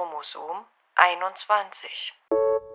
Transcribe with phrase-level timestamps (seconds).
[0.00, 0.64] Chromosom
[0.96, 2.69] 21.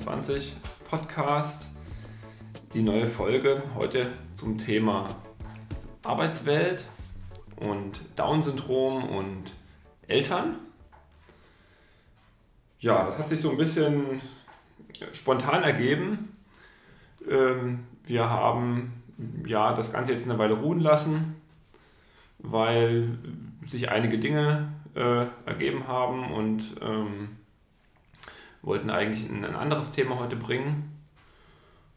[0.00, 0.54] 21
[0.88, 1.66] Podcast,
[2.72, 5.06] die neue Folge heute zum Thema
[6.02, 6.86] Arbeitswelt
[7.56, 9.54] und Down-Syndrom und
[10.08, 10.56] Eltern.
[12.78, 14.22] Ja, das hat sich so ein bisschen
[15.12, 16.34] spontan ergeben.
[17.28, 19.02] Ähm, wir haben
[19.44, 21.36] ja, das Ganze jetzt eine Weile ruhen lassen,
[22.38, 23.18] weil
[23.66, 27.36] sich einige Dinge äh, ergeben haben und ähm,
[28.62, 30.96] wollten eigentlich ein, anderes Thema heute bringen.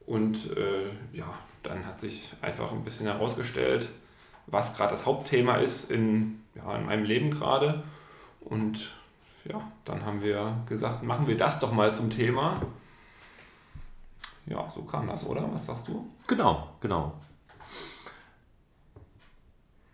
[0.05, 1.27] Und äh, ja,
[1.61, 3.89] dann hat sich einfach ein bisschen herausgestellt,
[4.47, 7.83] was gerade das Hauptthema ist in, ja, in meinem Leben gerade.
[8.41, 8.91] Und
[9.45, 12.61] ja, dann haben wir gesagt, machen wir das doch mal zum Thema.
[14.45, 15.51] Ja, so kam das, oder?
[15.53, 16.09] Was sagst du?
[16.27, 17.13] Genau, genau.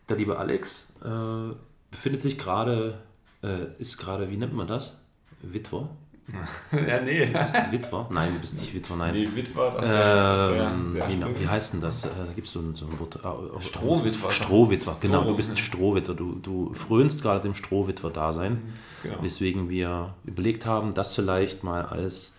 [0.07, 1.53] Der liebe Alex äh,
[1.91, 3.03] befindet sich gerade,
[3.43, 4.99] äh, ist gerade, wie nennt man das?
[5.41, 5.89] Witwer?
[6.87, 7.25] ja, nee.
[7.25, 8.07] Du bist Witwer?
[8.11, 9.13] Nein, du bist nicht Witwer, nein.
[9.13, 12.05] Nee, Witwer, das wäre Ähm, sehr wie, wie heißt denn das?
[12.05, 13.15] Äh, Da gibt es so ein, so ein Wort.
[13.17, 14.31] äh, Strohwitwer.
[14.31, 15.19] Strohwitwer, So genau.
[15.19, 15.27] rum.
[15.29, 16.15] Du bist ein Strohwitwer.
[16.15, 18.61] Du, du frönst gerade dem Strohwitwer-Dasein.
[19.03, 19.23] Genau.
[19.23, 22.37] Weswegen wir überlegt haben, das vielleicht mal als,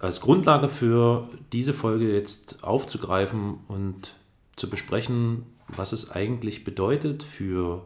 [0.00, 4.14] als Grundlage für diese Folge jetzt aufzugreifen und
[4.56, 7.84] zu besprechen, was es eigentlich bedeutet für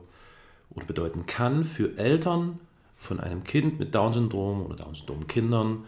[0.71, 2.59] oder bedeuten kann für Eltern
[3.03, 5.85] von einem Kind mit Down-Syndrom oder Down-Syndrom-Kindern.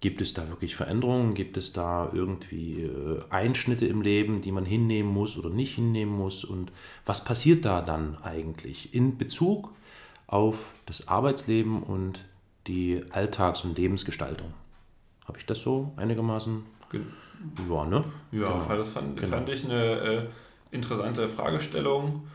[0.00, 1.32] Gibt es da wirklich Veränderungen?
[1.34, 6.12] Gibt es da irgendwie äh, Einschnitte im Leben, die man hinnehmen muss oder nicht hinnehmen
[6.12, 6.44] muss?
[6.44, 6.70] Und
[7.06, 9.72] was passiert da dann eigentlich in Bezug
[10.26, 12.24] auf das Arbeitsleben und
[12.66, 14.52] die Alltags- und Lebensgestaltung?
[15.24, 16.64] Habe ich das so einigermaßen?
[16.90, 17.00] Ge-
[17.70, 18.04] Ja, ne?
[18.32, 18.76] Ja, Genau.
[18.76, 19.28] das fand, Genau.
[19.36, 20.22] fand ich eine äh,
[20.70, 22.26] interessante Fragestellung.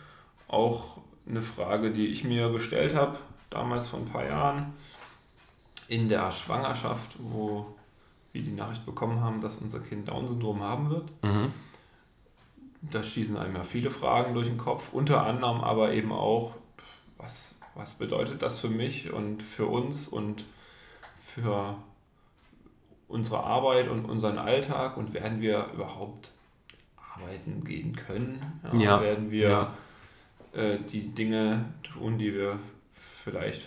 [0.48, 3.18] Auch eine Frage, die ich mir gestellt habe,
[3.52, 4.74] damals vor ein paar Jahren,
[5.88, 7.76] in der Schwangerschaft, wo
[8.32, 11.12] wir die Nachricht bekommen haben, dass unser Kind Down-Syndrom haben wird.
[11.24, 11.52] Mhm.
[12.82, 16.56] Da schießen einem ja viele Fragen durch den Kopf, unter anderem aber eben auch,
[17.18, 20.46] was, was bedeutet das für mich und für uns und
[21.16, 21.76] für
[23.08, 26.32] unsere Arbeit und unseren Alltag und werden wir überhaupt
[27.14, 28.62] arbeiten gehen können?
[28.74, 29.74] Ja, Werden wir ja.
[30.54, 32.58] äh, die Dinge tun, die wir
[33.24, 33.62] vielleicht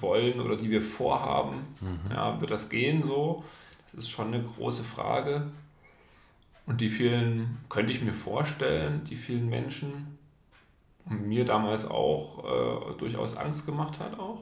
[0.00, 1.58] wollen oder die wir vorhaben?
[1.80, 2.10] Mhm.
[2.10, 3.44] Ja, wird das gehen so?
[3.86, 5.50] Das ist schon eine große Frage.
[6.66, 10.18] Und die vielen, könnte ich mir vorstellen, die vielen Menschen
[11.08, 14.40] und mir damals auch äh, durchaus Angst gemacht hat auch.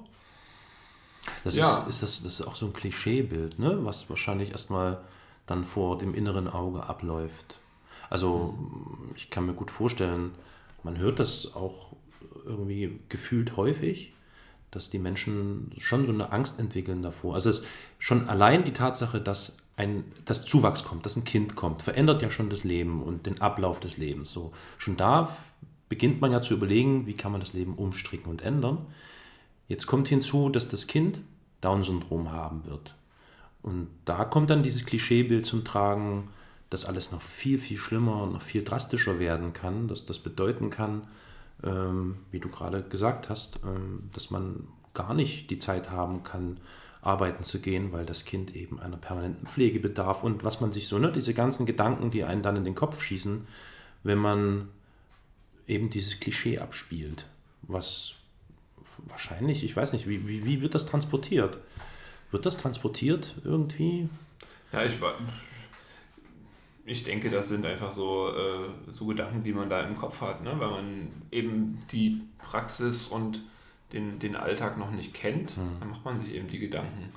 [1.44, 1.80] Das, Ja.
[1.80, 3.78] ist, ist das, das ist auch so ein Klischeebild, ne?
[3.84, 5.02] was wahrscheinlich erstmal
[5.46, 7.58] dann vor dem inneren Auge abläuft.
[8.08, 8.54] Also
[9.14, 10.32] ich kann mir gut vorstellen,
[10.82, 11.88] man hört das auch
[12.44, 14.12] irgendwie gefühlt häufig,
[14.70, 17.34] dass die Menschen schon so eine Angst entwickeln davor.
[17.34, 17.66] Also es ist
[17.98, 22.30] schon allein die Tatsache, dass ein dass Zuwachs kommt, dass ein Kind kommt, verändert ja
[22.30, 24.32] schon das Leben und den Ablauf des Lebens.
[24.32, 25.36] So schon da
[25.88, 28.86] beginnt man ja zu überlegen, wie kann man das Leben umstricken und ändern.
[29.68, 31.20] Jetzt kommt hinzu, dass das Kind
[31.60, 32.94] Down-Syndrom haben wird.
[33.62, 36.28] Und da kommt dann dieses Klischeebild zum Tragen,
[36.68, 41.06] dass alles noch viel, viel schlimmer, noch viel drastischer werden kann, dass das bedeuten kann,
[41.62, 46.56] ähm, wie du gerade gesagt hast, ähm, dass man gar nicht die Zeit haben kann,
[47.02, 50.88] arbeiten zu gehen, weil das Kind eben einer permanenten Pflege bedarf und was man sich
[50.88, 53.46] so, ne, diese ganzen Gedanken, die einen dann in den Kopf schießen,
[54.02, 54.68] wenn man
[55.66, 57.26] eben dieses Klischee abspielt,
[57.62, 58.14] was
[59.06, 61.58] wahrscheinlich, ich weiß nicht, wie, wie, wie wird das transportiert?
[62.30, 64.08] Wird das transportiert irgendwie?
[64.72, 64.98] Ja, ich.
[66.86, 70.42] Ich denke, das sind einfach so, äh, so Gedanken, die man da im Kopf hat,
[70.42, 70.54] ne?
[70.58, 73.40] weil man eben die Praxis und
[73.92, 75.54] den, den Alltag noch nicht kennt.
[75.80, 77.12] Dann macht man sich eben die Gedanken.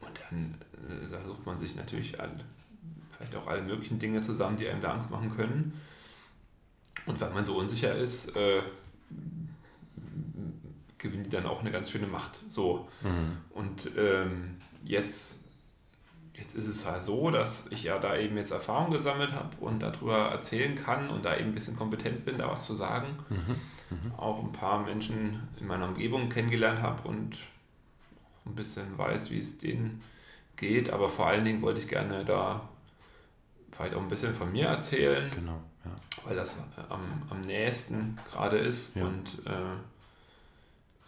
[0.00, 0.56] Und dann
[0.88, 2.40] äh, da sucht man sich natürlich alle,
[3.12, 5.72] vielleicht auch alle möglichen Dinge zusammen, die einem da Angst machen können.
[7.06, 8.62] Und weil man so unsicher ist, äh,
[10.98, 12.40] gewinnen die dann auch eine ganz schöne Macht.
[12.48, 12.88] So.
[13.50, 15.43] Und ähm, jetzt
[16.34, 19.80] jetzt ist es halt so, dass ich ja da eben jetzt Erfahrung gesammelt habe und
[19.80, 23.18] darüber erzählen kann und da eben ein bisschen kompetent bin, da was zu sagen.
[24.16, 27.36] Auch ein paar Menschen in meiner Umgebung kennengelernt habe und
[28.42, 30.02] auch ein bisschen weiß, wie es denen
[30.56, 30.90] geht.
[30.90, 32.68] Aber vor allen Dingen wollte ich gerne da
[33.70, 35.90] vielleicht auch ein bisschen von mir erzählen Genau, ja.
[36.26, 39.04] weil das äh, am, am nächsten gerade ist Ja.
[39.04, 39.76] und äh,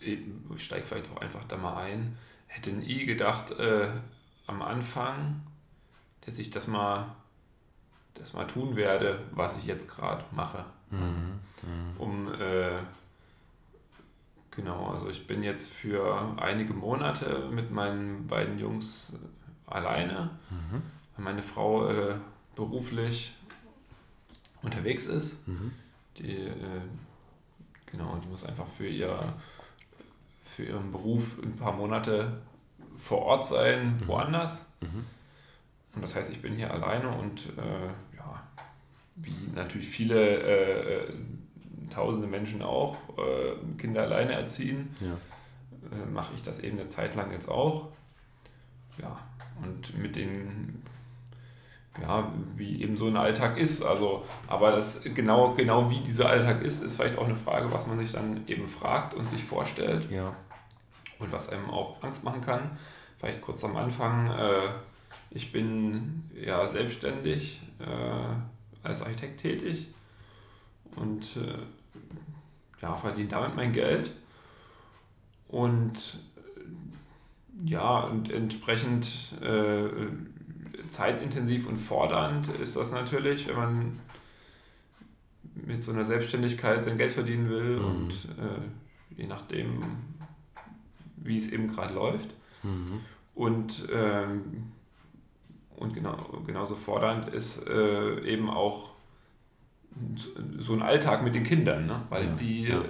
[0.01, 0.19] ich
[0.65, 2.17] steige vielleicht auch einfach da mal ein.
[2.47, 3.89] Hätte nie gedacht äh,
[4.47, 5.43] am Anfang,
[6.25, 7.07] dass ich das mal,
[8.15, 10.65] das mal tun werde, was ich jetzt gerade mache.
[10.91, 11.41] Mhm.
[11.99, 12.79] Um äh,
[14.51, 20.83] genau, also ich bin jetzt für einige Monate mit meinen beiden Jungs äh, alleine, Mhm.
[21.17, 22.17] weil meine Frau äh,
[22.55, 23.35] beruflich
[24.63, 25.47] unterwegs ist.
[25.49, 25.73] Mhm.
[26.19, 26.81] Die, äh,
[27.87, 29.35] genau, die muss einfach für, ihr,
[30.45, 32.41] für ihren Beruf ein paar Monate
[32.97, 34.71] vor Ort sein, woanders.
[34.81, 35.05] Mhm.
[35.95, 38.43] Und das heißt, ich bin hier alleine und äh, ja,
[39.17, 41.13] wie natürlich viele äh, äh,
[41.91, 45.07] tausende Menschen auch äh, Kinder alleine erziehen, Ja.
[45.97, 47.89] äh, mache ich das eben eine Zeit lang jetzt auch.
[49.01, 49.17] Ja,
[49.63, 50.83] und mit den,
[52.01, 53.83] ja, wie eben so ein Alltag ist.
[53.83, 57.87] Also, aber das genau, genau wie dieser Alltag ist, ist vielleicht auch eine Frage, was
[57.87, 60.35] man sich dann eben fragt und sich vorstellt ja.
[61.19, 62.79] Und was einem auch Angst machen kann.
[63.19, 64.69] Vielleicht kurz am Anfang, äh,
[65.31, 69.89] ich bin ja selbstständig äh, als Architekt tätig
[70.95, 71.59] und äh,
[72.83, 74.11] ja, verdiene damit mein Geld.
[75.49, 79.89] Und äh, ja, und entsprechend äh,
[80.89, 84.01] zeitintensiv und fordernd ist das natürlich, wenn man
[85.55, 87.85] mit so einer Selbstständigkeit sein Geld verdienen will Mhm.
[87.85, 89.83] und äh, je nachdem,
[91.27, 92.29] wie es eben gerade läuft.
[92.63, 93.01] Mhm.
[93.35, 94.73] Und, ähm,
[95.77, 98.93] und genau, genauso fordernd ist äh, eben auch
[100.59, 102.03] so- ein Alltag mit den Kindern, ne?
[102.09, 102.81] weil Ja, die, ja.
[102.81, 102.85] äh,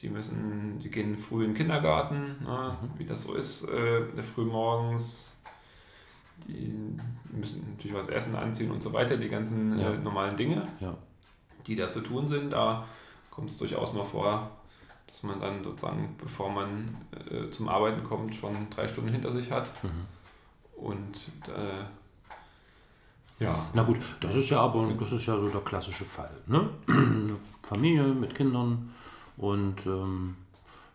[0.00, 2.76] die müssen, die gehen früh in den Kindergarten, ne?
[2.82, 2.98] Mhm.
[2.98, 5.34] wie das so ist, äh, früh morgens.
[6.46, 6.72] Die
[7.32, 9.90] müssen natürlich was essen, anziehen und so weiter, die ganzen Ja.
[9.92, 10.68] äh, normalen Dinge
[11.66, 12.52] die da zu tun sind.
[12.52, 12.86] Da
[13.30, 14.50] kommt es durchaus mal vor,
[15.08, 16.96] dass man dann sozusagen, bevor man
[17.30, 19.72] äh, zum Arbeiten kommt, schon drei Stunden hinter sich hat.
[19.82, 20.06] Mhm.
[20.76, 21.16] Und
[21.48, 21.84] äh,
[23.42, 26.30] ja, Na gut, das ist ja aber das ist ja so der klassische Fall.
[26.46, 26.68] Ne?
[27.62, 28.92] Familie mit Kindern
[29.36, 30.36] und ähm,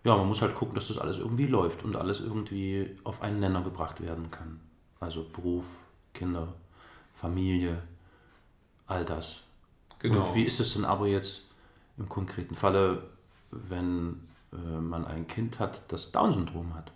[0.04, 3.40] ja, man muss halt gucken, dass das alles irgendwie läuft und alles irgendwie auf einen
[3.40, 4.60] Nenner gebracht werden kann.
[5.00, 5.78] Also Beruf,
[6.14, 6.54] Kinder,
[7.16, 7.82] Familie,
[8.88, 9.42] all das.
[10.00, 10.28] genau.
[10.28, 11.44] Und wie ist es denn aber jetzt
[11.98, 13.04] im konkreten Falle,
[13.70, 16.92] wenn äh, man ein Kind hat, das Down-Syndrom hat?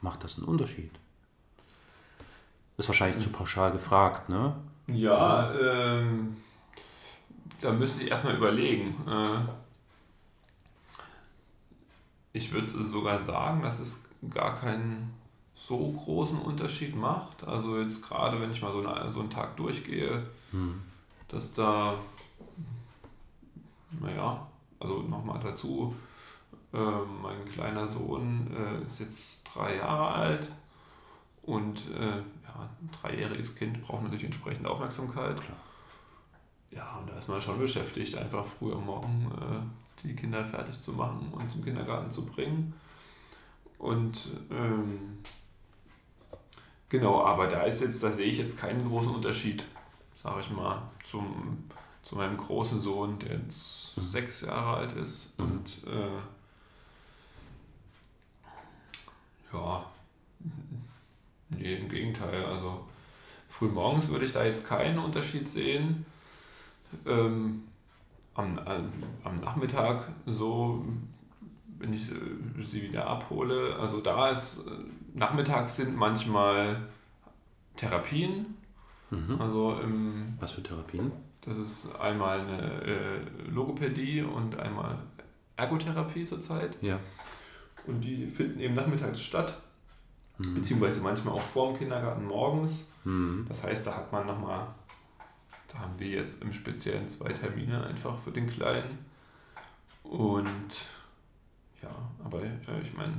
[0.00, 0.90] Macht das einen Unterschied?
[2.76, 4.54] Ist wahrscheinlich zu pauschal gefragt, ne?
[4.88, 6.36] Ja, ähm,
[7.60, 8.96] da müsste ich erstmal überlegen.
[9.06, 9.38] Äh,
[12.32, 15.12] ich würde sogar sagen, dass es gar keinen
[15.54, 17.44] so großen Unterschied macht.
[17.44, 20.82] Also jetzt gerade, wenn ich mal so, eine, so einen Tag durchgehe, Hm.
[21.28, 21.94] dass da,
[24.00, 24.46] naja,
[24.82, 25.94] also nochmal dazu,
[26.72, 26.78] äh,
[27.22, 30.48] mein kleiner Sohn äh, ist jetzt drei Jahre alt
[31.42, 35.40] und äh, ja, ein dreijähriges Kind braucht natürlich entsprechende Aufmerksamkeit.
[35.40, 35.56] Klar.
[36.70, 40.80] Ja, und da ist man schon beschäftigt, einfach früh am Morgen äh, die Kinder fertig
[40.80, 42.72] zu machen und zum Kindergarten zu bringen.
[43.78, 45.18] Und ähm,
[46.88, 49.64] genau, aber da ist jetzt, da sehe ich jetzt keinen großen Unterschied,
[50.22, 51.64] sage ich mal, zum,
[52.12, 54.02] zu meinem großen Sohn, der jetzt Mhm.
[54.02, 55.30] sechs Jahre alt ist.
[55.38, 55.44] Mhm.
[55.46, 56.20] Und äh,
[59.54, 59.86] ja,
[61.48, 62.44] nee, im Gegenteil.
[62.44, 62.86] Also
[63.48, 66.04] früh morgens würde ich da jetzt keinen Unterschied sehen.
[67.06, 67.62] Ähm,
[68.34, 68.92] am, am,
[69.24, 70.84] am Nachmittag so,
[71.78, 74.70] wenn ich äh, sie wieder abhole, also da ist, äh,
[75.14, 76.88] nachmittags sind manchmal
[77.76, 78.58] Therapien,
[79.12, 79.40] Mhm.
[79.40, 81.12] also im, Was für Therapien?
[81.44, 84.98] das ist einmal eine äh, Logopädie und einmal
[85.56, 86.76] Ergotherapie zurzeit.
[86.80, 86.98] Ja.
[87.86, 89.58] Und die finden eben nachmittags statt,
[90.38, 90.54] Mhm.
[90.54, 92.94] beziehungsweise manchmal auch vor dem Kindergarten morgens.
[93.04, 93.44] Mhm.
[93.48, 94.66] Das heißt, da hat man nochmal,
[95.68, 98.98] da haben wir jetzt im Speziellen zwei Termine einfach für den Kleinen.
[100.02, 100.86] Und
[101.82, 101.90] ja,
[102.24, 102.48] aber äh,
[102.82, 103.12] ich meine,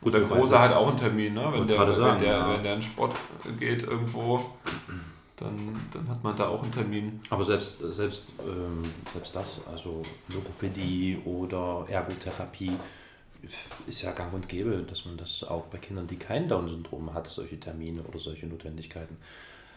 [0.00, 1.48] Gut, der Große hat auch einen Termin, ne?
[1.52, 2.50] wenn, der, wenn, der, ja.
[2.52, 3.14] wenn der in Sport
[3.60, 4.56] geht irgendwo,
[5.36, 7.20] dann, dann hat man da auch einen Termin.
[7.30, 12.72] Aber selbst, selbst, ähm, selbst das, also Logopädie oder Ergotherapie,
[13.86, 17.26] ist ja gang und gäbe, dass man das auch bei Kindern, die kein Down-Syndrom hat,
[17.26, 19.16] solche Termine oder solche Notwendigkeiten.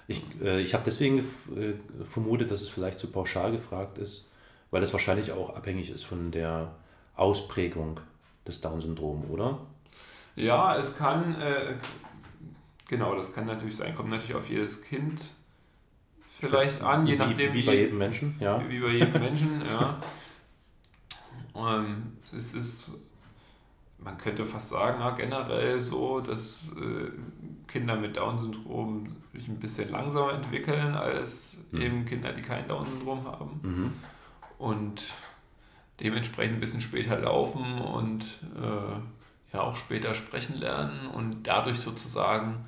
[0.08, 4.30] Ich, äh, ich habe deswegen äh, vermutet, dass es vielleicht zu pauschal gefragt ist,
[4.70, 6.76] weil es wahrscheinlich auch abhängig ist von der
[7.16, 8.00] Ausprägung
[8.48, 9.60] des Down-Syndroms, oder?
[10.36, 11.76] Ja, es kann, äh,
[12.88, 15.26] genau, das kann natürlich sein, kommt natürlich auf jedes Kind
[16.40, 17.54] vielleicht an, je wie, nachdem.
[17.54, 18.62] Wie, bei jedem Menschen, ja.
[18.68, 20.00] Wie bei jedem Menschen, ja.
[21.56, 23.00] Ähm, es ist,
[23.98, 27.12] man könnte fast sagen, ja, generell so, dass äh,
[27.68, 31.82] Kinder mit Down-Syndrom sich ein bisschen langsamer entwickeln als mhm.
[31.82, 33.60] eben Kinder, die kein Down-Syndrom haben.
[33.64, 33.94] Mhm.
[34.58, 35.04] Und
[36.00, 38.24] dementsprechend ein bisschen später laufen und
[38.62, 42.66] äh, ja auch später sprechen lernen und dadurch sozusagen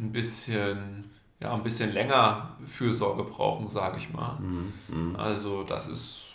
[0.00, 1.10] ein bisschen
[1.42, 4.38] ja ein bisschen länger Fürsorge brauchen, sage ich mal.
[4.40, 4.72] Mhm.
[4.88, 5.16] Mhm.
[5.16, 6.32] Also das ist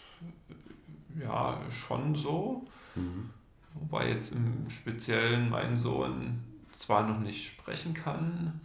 [1.20, 2.66] ja schon so.
[2.96, 3.30] Mhm.
[3.74, 8.60] Wobei jetzt im Speziellen mein Sohn zwar noch nicht sprechen kann,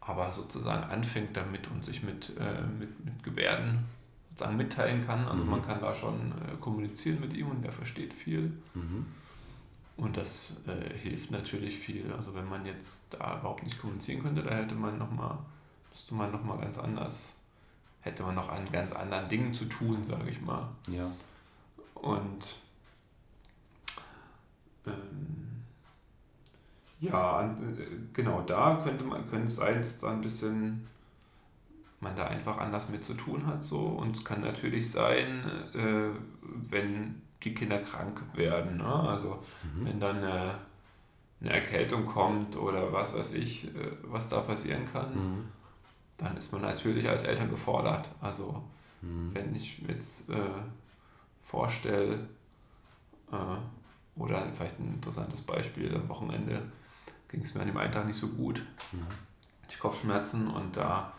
[0.00, 3.84] aber sozusagen anfängt damit und sich mit, äh, mit, mit Gebärden
[4.30, 5.26] sozusagen mitteilen kann.
[5.26, 5.50] Also Mhm.
[5.50, 8.52] man kann da schon äh, kommunizieren mit ihm und er versteht viel.
[9.98, 12.10] Und das äh, hilft natürlich viel.
[12.12, 15.38] Also wenn man jetzt da überhaupt nicht kommunizieren könnte, da hätte man noch mal,
[15.90, 17.36] müsste man noch mal ganz anders,
[18.00, 20.68] hätte man noch an ganz anderen Dingen zu tun, sage ich mal.
[20.86, 21.10] Ja.
[21.94, 22.46] Und
[24.86, 25.64] ähm,
[27.00, 30.86] ja, an- äh, genau da könnte man könnte es sein, dass da ein bisschen
[32.00, 35.42] man da einfach anders mit zu tun hat so und es kann natürlich sein,
[35.74, 36.10] äh,
[36.42, 38.84] wenn die Kinder krank werden, ne?
[38.86, 39.86] also Mhm.
[39.86, 40.54] wenn dann eine,
[41.40, 45.44] eine Erkältung kommt oder was weiß ich, äh, was da passieren kann, Mhm.
[46.16, 48.08] dann ist man natürlich als Eltern gefordert.
[48.20, 48.62] Also
[49.02, 49.30] Mhm.
[49.34, 50.34] wenn ich mir jetzt äh,
[51.40, 52.28] vorstelle,
[53.30, 53.36] äh,
[54.20, 56.62] oder vielleicht ein interessantes Beispiel, am Wochenende
[57.28, 58.64] ging es mir an dem einen Tag nicht so gut.
[58.92, 59.06] Mhm.
[59.68, 61.12] Ich Kopfschmerzen und da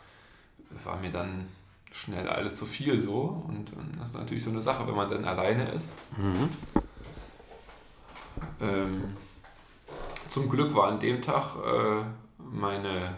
[0.83, 1.47] war mir dann
[1.91, 3.43] schnell alles zu viel so.
[3.47, 5.93] Und, ähm, das ist natürlich so eine Sache, wenn man dann alleine ist.
[6.17, 6.49] Mhm.
[8.61, 9.03] Ähm,
[10.27, 12.03] zum Glück war an dem Tag äh,
[12.37, 13.17] meine,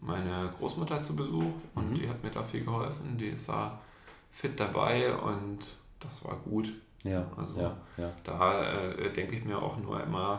[0.00, 1.94] meine Großmutter zu Besuch und Mhm.
[1.94, 3.18] die hat mir da viel geholfen.
[3.18, 3.78] Die ist da
[4.30, 5.58] fit dabei und
[6.00, 6.72] das war gut.
[7.02, 8.10] Ja, Also- ja, ja.
[8.22, 8.62] Da
[8.92, 10.38] äh, denke ich mir auch nur immer,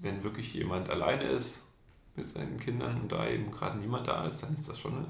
[0.00, 1.70] wenn wirklich jemand alleine ist
[2.16, 5.06] mit seinen Kindern und da eben gerade niemand da ist, dann ist das schon eine,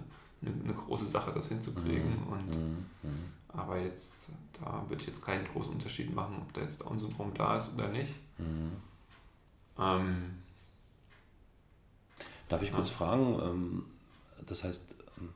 [0.47, 2.19] eine, eine große Sache, das hinzukriegen.
[2.31, 2.87] Und, Mhm.
[3.03, 3.25] Mhm.
[3.49, 4.29] aber jetzt,
[4.61, 7.89] da würde ich jetzt keinen großen Unterschied machen, ob da jetzt Down-Syndrom da ist oder
[7.89, 8.13] nicht.
[8.39, 8.73] Mhm.
[9.79, 10.31] Ähm,
[12.49, 12.75] Darf ich Ja.
[12.75, 13.85] kurz fragen, ähm,
[14.47, 15.31] das heißt, ähm,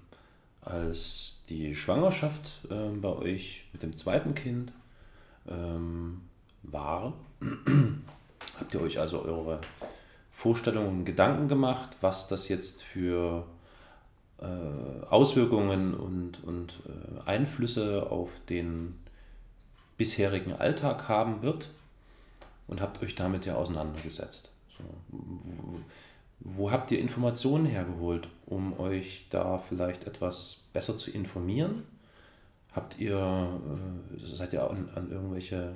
[0.63, 4.73] als die Schwangerschaft ähm, bei euch mit dem zweiten Kind
[6.63, 7.15] war,
[8.61, 9.63] habt ihr euch also eure
[10.31, 13.47] Vorstellungen und Gedanken gemacht, was das jetzt für
[15.09, 18.95] Auswirkungen und, und äh, Einflüsse auf den
[19.97, 21.71] bisherigen Alltag haben wird
[22.69, 24.53] und habt euch damit ja auseinandergesetzt.
[24.77, 25.81] So, wo,
[26.41, 31.83] wo habt ihr Informationen hergeholt, um euch da vielleicht etwas besser zu informieren?
[32.73, 33.19] Habt ihr,
[34.17, 35.75] äh, seid ihr an, an irgendwelche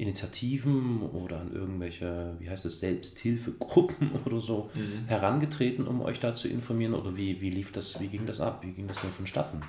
[0.00, 5.06] Initiativen oder an irgendwelche, wie heißt es, Selbsthilfegruppen oder so Mhm.
[5.06, 6.94] herangetreten, um euch da zu informieren?
[6.94, 8.60] Oder wie, wie lief das, wie ging das ab?
[8.62, 9.60] Wie ging das denn vonstatten?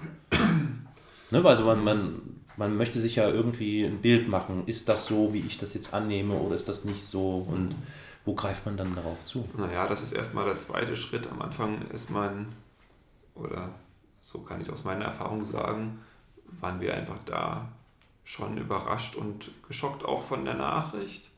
[1.31, 2.21] ne, weil also man, man,
[2.57, 5.93] man möchte sich ja irgendwie ein Bild machen, ist das so, wie ich das jetzt
[5.93, 7.45] annehme, oder ist das nicht so?
[7.49, 7.75] Und
[8.25, 9.47] wo greift man dann darauf zu?
[9.57, 11.27] Naja, das ist erstmal der zweite Schritt.
[11.31, 12.47] Am Anfang ist man,
[13.35, 13.69] oder
[14.19, 15.99] so kann ich es aus meiner Erfahrung sagen,
[16.59, 17.71] waren wir einfach da
[18.31, 21.29] schon überrascht und geschockt auch von der Nachricht.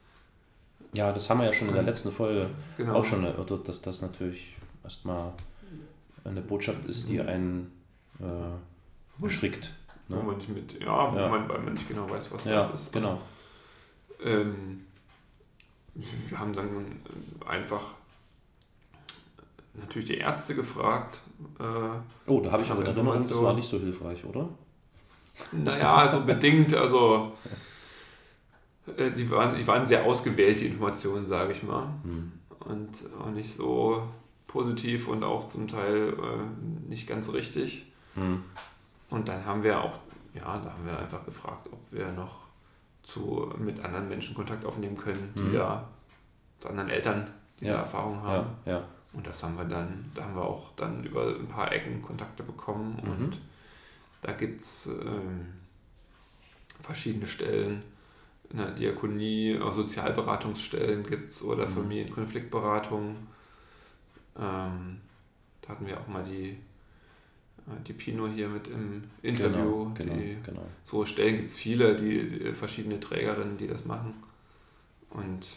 [0.94, 2.94] Ja, das haben wir ja schon in der letzten Folge Genau.
[3.00, 5.34] auch schon erörtert, dass das natürlich erstmal
[6.24, 7.72] eine Botschaft ist, die einen
[8.20, 8.24] äh,
[9.18, 9.74] beschrickt.
[10.08, 10.24] Wo Ne?
[10.24, 11.30] man nicht mit, ja, wo Ja.
[11.30, 12.94] Man, weil man nicht genau weiß, was Ja, das ist.
[12.94, 13.20] genau.
[14.24, 14.86] Ähm,
[15.96, 17.02] wir haben dann
[17.48, 17.86] einfach
[19.74, 21.22] natürlich die Ärzte gefragt.
[21.60, 21.64] Äh,
[22.30, 24.48] Oh, da habe ich in Erinnerung, das war nicht so hilfreich, oder?
[25.52, 27.34] Naja, also bedingt, also
[28.98, 31.88] äh, die waren, die waren sehr ausgewählt, die Informationen, sage ich mal.
[32.04, 32.32] Hm.
[32.60, 34.08] Und auch nicht so
[34.48, 37.92] positiv und auch zum Teil äh, nicht ganz richtig.
[38.16, 38.44] Hm.
[39.10, 39.94] Und dann haben wir auch,
[40.34, 42.40] ja, da haben wir einfach gefragt, ob wir noch
[43.04, 45.54] zu, mit anderen Menschen Kontakt aufnehmen können, die Mhm.
[45.54, 45.90] da,
[46.60, 47.74] zu anderen Eltern, die Ja.
[47.74, 48.48] da Erfahrung haben.
[48.66, 48.84] Ja, ja.
[49.12, 52.44] Und das haben wir dann, da haben wir auch dann über ein paar Ecken Kontakte
[52.44, 53.12] bekommen Mhm.
[53.12, 53.40] und
[54.24, 55.46] da gibt es ähm,
[56.82, 57.84] verschiedene Stellen,
[58.50, 61.74] in der Diakonie auch Sozialberatungsstellen gibt es oder Mhm.
[61.74, 63.16] Familienkonfliktberatung.
[64.38, 65.02] Ähm,
[65.62, 69.86] da hatten wir auch mal die, äh, die Pino hier mit im Interview.
[69.86, 70.68] Genau, genau, die, genau.
[70.84, 74.14] So Stellen gibt es viele, die, die verschiedene Trägerinnen, die das machen.
[75.10, 75.48] Und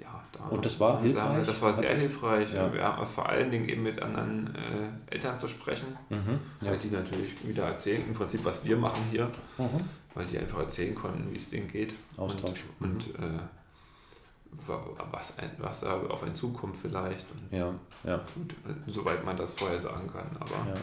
[0.00, 1.46] ja, da, Und das war hilfreich?
[1.46, 2.52] Das war sehr hilfreich.
[2.52, 2.72] Ja.
[2.72, 6.38] Wir haben vor allen Dingen eben mit anderen äh, Eltern zu sprechen, Mhm.
[6.60, 6.70] Ja.
[6.70, 9.26] weil die natürlich wieder erzählen, im Prinzip, was wir machen hier,
[9.58, 9.80] Mhm.
[10.14, 11.94] weil die einfach erzählen konnten, wie es denen geht.
[12.16, 12.64] Austausch.
[12.80, 13.38] Und, und äh,
[14.66, 17.26] wa- was, ein, was da auf einen zukommt vielleicht.
[17.30, 17.74] Und Ja,
[18.04, 20.28] ja, gut, äh, soweit man das vorher sagen kann.
[20.38, 20.74] Aber ja.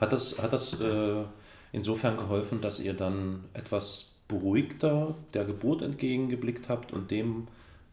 [0.00, 1.24] Hat das, hat das äh,
[1.72, 7.48] insofern geholfen, dass ihr dann etwas beruhigter der Geburt entgegengeblickt habt und dem,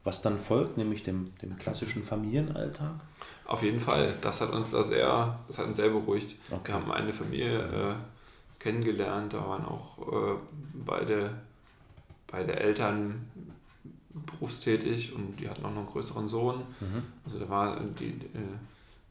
[0.08, 2.96] was dann folgt, nämlich dem, dem klassischen Familienalltag?
[3.46, 6.36] auf jeden Fall, das hat uns da sehr, das hat uns sehr beruhigt.
[6.50, 6.68] Okay.
[6.68, 7.96] Wir haben eine Familie äh,
[8.60, 10.38] kennengelernt, da waren auch äh,
[10.74, 11.32] beide,
[12.28, 13.26] beide Eltern
[14.14, 16.58] berufstätig und die hatten auch noch einen größeren Sohn.
[16.80, 17.04] Mhm.
[17.26, 18.58] Also da war die, äh,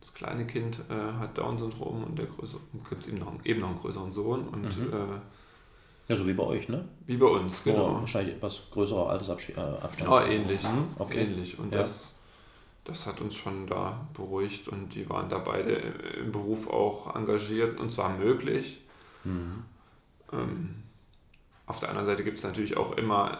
[0.00, 3.68] das kleine Kind äh, hat Down-Syndrom und der größere gibt es eben noch, eben noch
[3.68, 4.92] einen größeren Sohn und Mhm.
[6.08, 6.84] Äh, Ja, so wie bei euch, ne?
[7.06, 8.00] wie bei uns, genau.
[8.00, 9.58] wahrscheinlich etwas größerer Altersabstand.
[9.58, 10.04] Äh.
[10.04, 10.62] Ja, ähnlich.
[10.62, 11.18] Mhm, okay.
[11.22, 11.58] ähnlich.
[11.58, 11.80] Und Ja.
[11.80, 12.20] das,
[12.84, 17.78] das hat uns schon da beruhigt und die waren da beide im Beruf auch engagiert
[17.78, 18.80] und zwar möglich.
[19.24, 19.64] Mhm.
[20.32, 20.82] Ähm,
[21.66, 23.38] auf der anderen Seite gibt es natürlich auch immer,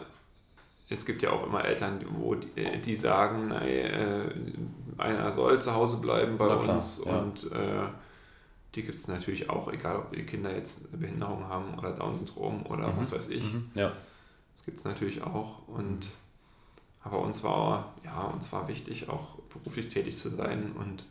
[0.89, 2.49] es gibt ja auch immer Eltern, wo die,
[2.85, 4.33] die sagen, äh,
[4.99, 7.19] einer soll zu Hause bleiben bei klar, uns ja.
[7.19, 7.85] und äh,
[8.77, 12.67] die gibt es natürlich auch, egal ob die Kinder jetzt eine Behinderung haben oder Down-Syndrom
[12.67, 12.99] oder Mhm.
[12.99, 13.43] was weiß ich.
[13.43, 13.71] Mhm.
[13.75, 13.93] Ja.
[14.55, 15.67] Das gibt es natürlich auch.
[15.67, 16.11] Und
[17.03, 21.05] aber uns war, ja, uns war wichtig, auch beruflich tätig zu sein und,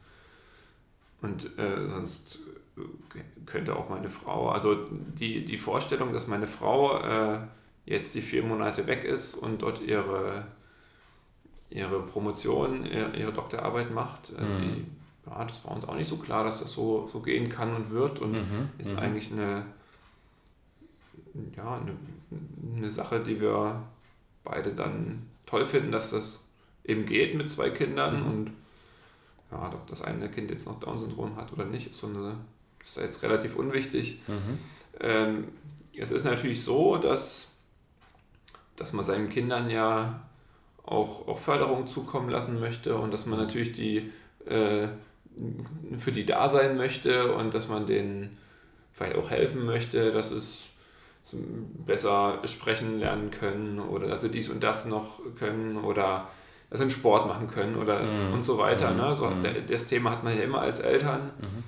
[1.22, 2.42] und äh, sonst
[2.78, 7.40] äh, könnte auch meine Frau, also die, die Vorstellung, dass meine Frau äh,
[7.86, 10.48] jetzt die vier Monate weg ist und dort ihre,
[11.70, 14.88] ihre Promotion, ihre, ihre Doktorarbeit macht, äh, Mhm.
[15.28, 17.90] Ja, das war uns auch nicht so klar, dass das so, so gehen kann und
[17.90, 18.70] wird und Mhm.
[18.78, 19.00] ist Mhm.
[19.00, 19.66] eigentlich eine,
[21.56, 21.96] ja, eine,
[22.78, 23.82] eine Sache, die wir
[24.44, 26.42] beide dann toll finden, dass das
[26.84, 28.28] eben geht mit zwei Kindern Mhm.
[28.28, 28.52] und
[29.52, 32.38] ja, ob das eine Kind jetzt noch Down-Syndrom hat oder nicht, ist so eine,
[32.84, 34.20] ist jetzt relativ unwichtig.
[34.28, 34.60] Mhm.
[35.00, 35.48] Ähm,
[35.98, 37.52] es ist natürlich so, dass,
[38.76, 40.22] dass man seinen Kindern ja
[40.84, 44.12] auch, auch Förderung zukommen lassen möchte und dass man natürlich die
[44.46, 44.88] äh,
[45.98, 48.38] für die da sein möchte und dass man denen
[48.94, 50.64] vielleicht auch helfen möchte, dass es
[51.86, 56.28] besser sprechen lernen können oder dass sie dies und das noch können oder
[56.70, 58.34] dass sie einen Sport machen können oder Mhm.
[58.34, 58.92] und so weiter.
[58.92, 58.98] Mhm.
[58.98, 59.16] Ne?
[59.16, 59.44] So, Mhm.
[59.68, 61.64] Das Thema hat man ja immer als Eltern Mhm.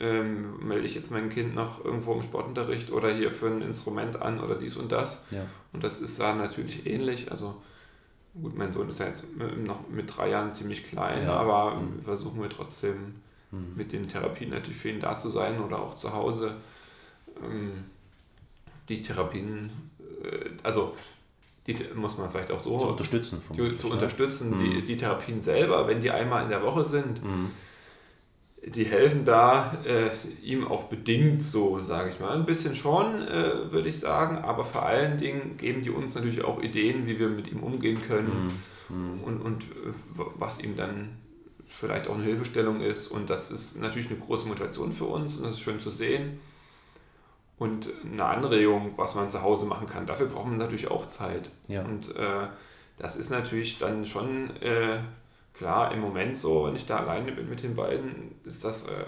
[0.00, 4.20] ähm, melde ich jetzt mein Kind noch irgendwo im Sportunterricht oder hier für ein Instrument
[4.20, 5.24] an oder dies und das.
[5.30, 5.42] Ja.
[5.72, 7.30] Und das ist da natürlich ähnlich.
[7.30, 7.62] Also
[8.42, 9.24] gut, mein Sohn ist ja jetzt
[9.64, 11.34] noch mit drei Jahren ziemlich klein, Ja.
[11.36, 12.00] aber Mhm.
[12.02, 13.14] versuchen wir trotzdem
[13.52, 13.72] Mhm.
[13.76, 16.54] mit den Therapien natürlich für ihn da zu sein oder auch zu Hause.
[17.42, 17.84] Ähm,
[18.88, 19.70] die Therapien,
[20.22, 20.94] äh, also
[21.66, 23.40] die muss man vielleicht auch so Zu unterstützen.
[23.40, 23.92] die, vermutlich, zu ne?
[23.94, 24.50] unterstützen.
[24.50, 24.58] Mhm.
[24.74, 27.50] Die, die Therapien selber, wenn die einmal in der Woche sind, Mhm.
[28.66, 30.10] Die helfen da äh,
[30.42, 32.32] ihm auch bedingt so, sage ich mal.
[32.32, 36.42] Ein bisschen schon, äh, würde ich sagen, aber vor allen Dingen geben die uns natürlich
[36.44, 38.50] auch Ideen, wie wir mit ihm umgehen können
[38.88, 39.22] Mhm.
[39.24, 39.92] und, und äh,
[40.36, 41.16] was ihm dann
[41.68, 43.08] vielleicht auch eine Hilfestellung ist.
[43.08, 46.38] Und das ist natürlich eine große Motivation für uns und das ist schön zu sehen.
[47.58, 51.50] Und eine Anregung, was man zu Hause machen kann, dafür braucht man natürlich auch Zeit.
[51.68, 51.82] Ja.
[51.84, 52.48] Und äh,
[52.98, 54.98] das ist natürlich dann schon äh,
[55.58, 59.04] klar im Moment so, wenn ich da alleine bin mit den beiden, ist das äh,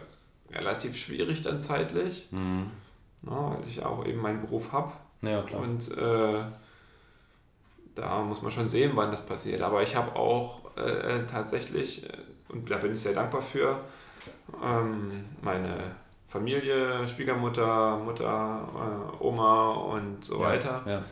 [0.55, 2.71] relativ schwierig dann zeitlich, Mhm.
[3.23, 3.31] ne,
[3.61, 4.93] weil ich auch eben meinen Beruf habe.
[5.23, 5.63] Ja, klar.
[5.63, 6.45] Und äh,
[7.95, 9.61] da muss man schon sehen, wann das passiert.
[9.63, 12.13] Aber ich habe auch äh, tatsächlich, äh,
[12.49, 13.81] und da bin ich sehr dankbar für,
[14.65, 15.11] ähm,
[15.43, 15.77] meine
[16.29, 18.69] Familie, Schwiegermutter, Mutter,
[19.21, 21.03] äh, Oma und so weiter, Ja.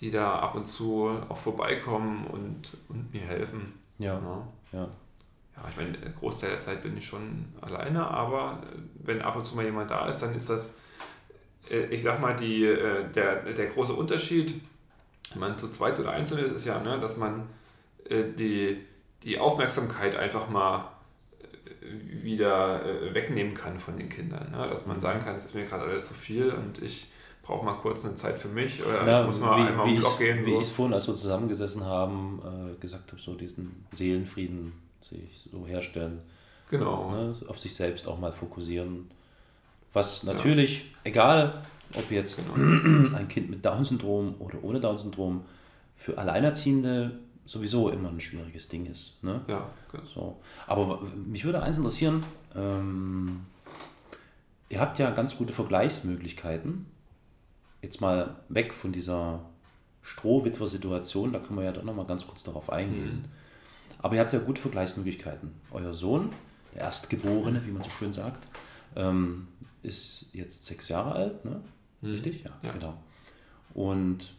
[0.00, 3.74] die da ab und zu auch vorbeikommen und, und mir helfen.
[3.98, 4.14] Ja.
[4.14, 4.48] Ja.
[4.72, 4.90] Ja.
[5.56, 9.36] Ja, ich meine, der Großteil der Zeit bin ich schon alleine, aber äh, wenn ab
[9.36, 10.74] und zu mal jemand da ist, dann ist das,
[11.68, 14.60] äh, ich sag mal, die, äh, der, der große Unterschied,
[15.32, 17.48] wenn man zu zweit oder einzeln ist, ist ja, ne, dass man
[18.08, 18.84] äh, die,
[19.24, 20.90] die Aufmerksamkeit einfach mal
[21.40, 24.52] äh, wieder äh, wegnehmen kann von den Kindern.
[24.52, 24.68] Ne?
[24.68, 27.10] Dass man sagen kann, es ist mir gerade alles zu viel und ich
[27.48, 29.96] brauche mal kurz eine Zeit für mich oder Na, ich muss mal einmal wie, um
[29.96, 30.44] wie, Block ich, gehen.
[30.46, 30.56] wie So.
[30.60, 32.40] ich es vorhin, als wir zusammengesessen haben,
[32.76, 34.72] äh, gesagt habe, so diesen Seelenfrieden
[35.08, 36.20] sich so herstellen,
[36.70, 37.10] Genau.
[37.10, 37.34] ne?
[37.48, 39.10] auf sich selbst auch mal fokussieren.
[39.94, 41.62] Was natürlich, egal
[41.94, 43.16] ob jetzt Genau.
[43.16, 45.42] ein Kind mit Down-Syndrom oder ohne Down-Syndrom
[45.96, 49.14] für Alleinerziehende sowieso immer ein schwieriges Ding ist.
[49.22, 49.40] Ne?
[49.48, 50.04] Ja, genau.
[50.14, 50.36] So.
[50.66, 52.22] Aber mich würde eins interessieren,
[52.54, 53.40] ähm,
[54.68, 56.84] ihr habt ja ganz gute Vergleichsmöglichkeiten.
[57.82, 59.40] Jetzt mal weg von dieser
[60.02, 63.26] Strohwitwer-Situation, da können wir ja doch nochmal ganz kurz darauf eingehen.
[64.00, 65.52] Aber ihr habt ja gute Vergleichsmöglichkeiten.
[65.70, 66.30] Euer Sohn,
[66.74, 68.46] der Erstgeborene, wie man so schön sagt,
[68.96, 69.48] ähm,
[69.82, 71.60] ist jetzt sechs Jahre alt, ne?
[72.02, 72.44] Richtig?
[72.44, 72.72] Ja, Ja.
[72.72, 72.94] genau.
[73.74, 74.32] Und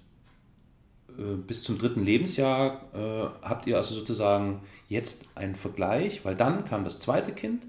[1.17, 6.63] äh, bis zum dritten Lebensjahr äh, habt ihr also sozusagen jetzt einen Vergleich, weil dann
[6.63, 7.67] kam das zweite Kind,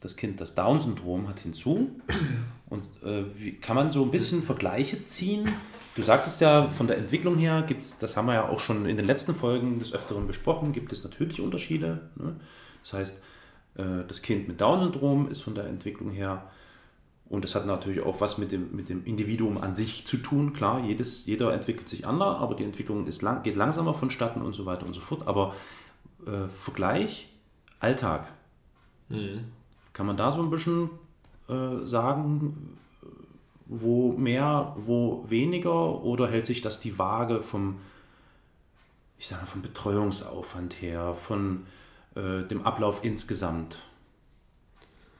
[0.00, 1.90] das Kind, das Down-Syndrom hat hinzu.
[2.70, 5.50] Und äh, wie kann man so ein bisschen Vergleiche ziehen?
[5.96, 8.86] Du sagtest ja, von der Entwicklung her gibt es, das haben wir ja auch schon
[8.86, 12.00] in den letzten Folgen des Öfteren besprochen, gibt es natürlich Unterschiede.
[12.14, 12.36] Ne?
[12.82, 13.22] Das heißt,
[13.74, 16.44] äh, das Kind mit Down-Syndrom ist von der Entwicklung her
[17.28, 20.52] und das hat natürlich auch was mit dem, mit dem Individuum an sich zu tun.
[20.52, 24.52] Klar, jedes, jeder entwickelt sich anders, aber die Entwicklung ist lang, geht langsamer vonstatten und
[24.52, 25.26] so weiter und so fort.
[25.26, 25.54] Aber
[26.26, 27.28] äh, Vergleich,
[27.78, 28.28] Alltag.
[29.92, 30.90] Kann man da so ein bisschen
[31.50, 32.78] äh, sagen,
[33.66, 37.76] wo mehr, wo weniger oder hält sich das die Waage vom,
[39.18, 41.66] ich sag mal, vom Betreuungsaufwand her, von
[42.16, 43.78] äh, dem Ablauf insgesamt?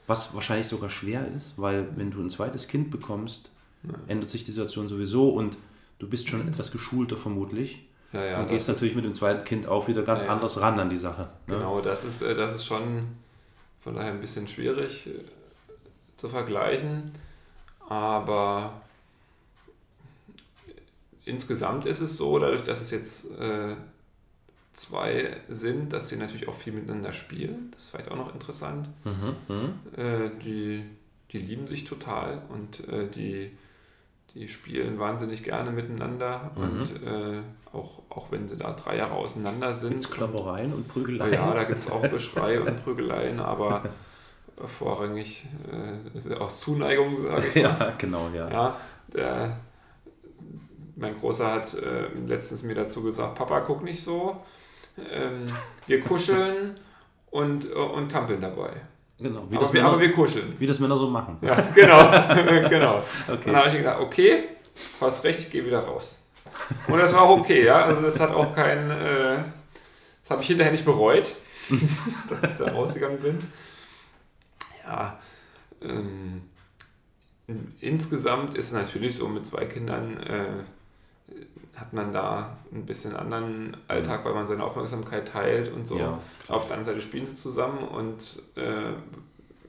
[0.07, 3.53] Was wahrscheinlich sogar schwer ist, weil wenn du ein zweites Kind bekommst,
[4.09, 5.57] ändert sich die Situation sowieso und
[6.01, 7.87] du bist schon etwas geschulter vermutlich.
[8.13, 10.33] Ja, ja, und gehst ist- natürlich mit dem zweiten Kind auch wieder ganz Ja, ja.
[10.35, 11.29] anders ran an die Sache.
[11.47, 11.55] ne?
[11.55, 13.05] Genau, das ist, äh, das ist schon
[13.81, 15.09] von daher ein bisschen schwierig
[16.21, 17.13] zu vergleichen.
[17.89, 18.83] Aber
[21.25, 23.75] insgesamt ist es so, dadurch, dass es jetzt äh,
[24.75, 27.71] zwei sind, dass sie natürlich auch viel miteinander spielen.
[27.73, 28.89] Das ist vielleicht auch noch interessant.
[29.05, 29.73] Mhm, mhm.
[29.97, 30.85] Äh, die,
[31.33, 33.51] die lieben sich total und äh, die,
[34.35, 36.53] die spielen wahnsinnig gerne miteinander.
[36.55, 36.63] Mhm.
[36.63, 39.91] Und äh, auch, auch wenn sie da drei Jahre auseinander sind.
[39.91, 41.33] Gibt's Kloppereien und Prügeleien?
[41.33, 43.83] ja, da gibt es auch Geschrei und Prügeleien, aber
[44.67, 47.63] vorrangig äh, aus Zuneigung, sage ich mal.
[47.63, 48.51] ja, genau, ja.
[48.51, 48.77] Ja,
[49.15, 49.57] der,
[50.97, 54.37] mein Großer hat äh, letztens mir dazu gesagt, Papa, guck nicht so.
[55.13, 55.47] Ähm,
[55.87, 56.77] wir kuscheln
[57.31, 58.73] und, äh, und kampeln dabei.
[59.19, 60.55] Genau, wie, Aber das wir, Männer, aber wir kuscheln.
[60.59, 61.37] wie das Männer so machen.
[61.43, 62.09] Ja, genau.
[62.71, 63.03] genau.
[63.29, 63.41] Okay.
[63.47, 64.45] Dann habe ich gedacht, okay,
[64.99, 66.27] du hast recht, ich gehe wieder raus.
[66.89, 67.85] Und das war auch okay, ja.
[67.85, 69.37] Also das hat auch kein, äh,
[70.23, 71.35] das habe ich hinterher nicht bereut,
[72.29, 73.39] dass ich da rausgegangen bin.
[74.85, 75.19] Ja,
[75.83, 76.43] ähm,
[77.81, 80.65] insgesamt ist es natürlich so, mit zwei Kindern äh,
[81.77, 85.99] hat man da ein bisschen anderen Alltag, weil man seine Aufmerksamkeit teilt und so.
[85.99, 88.93] Ja, Auf der anderen Seite spielen sie zusammen und äh,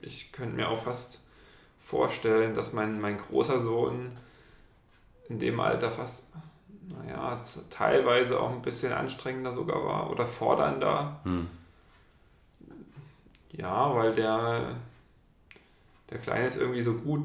[0.02, 1.24] ich könnte mir auch fast
[1.80, 4.12] vorstellen, dass mein, mein großer Sohn
[5.28, 6.28] in dem Alter fast,
[6.88, 11.20] naja, teilweise auch ein bisschen anstrengender sogar war oder fordernder.
[11.24, 11.48] Hm.
[13.52, 14.76] Ja, weil der,
[16.12, 17.24] der Kleine ist irgendwie so gut,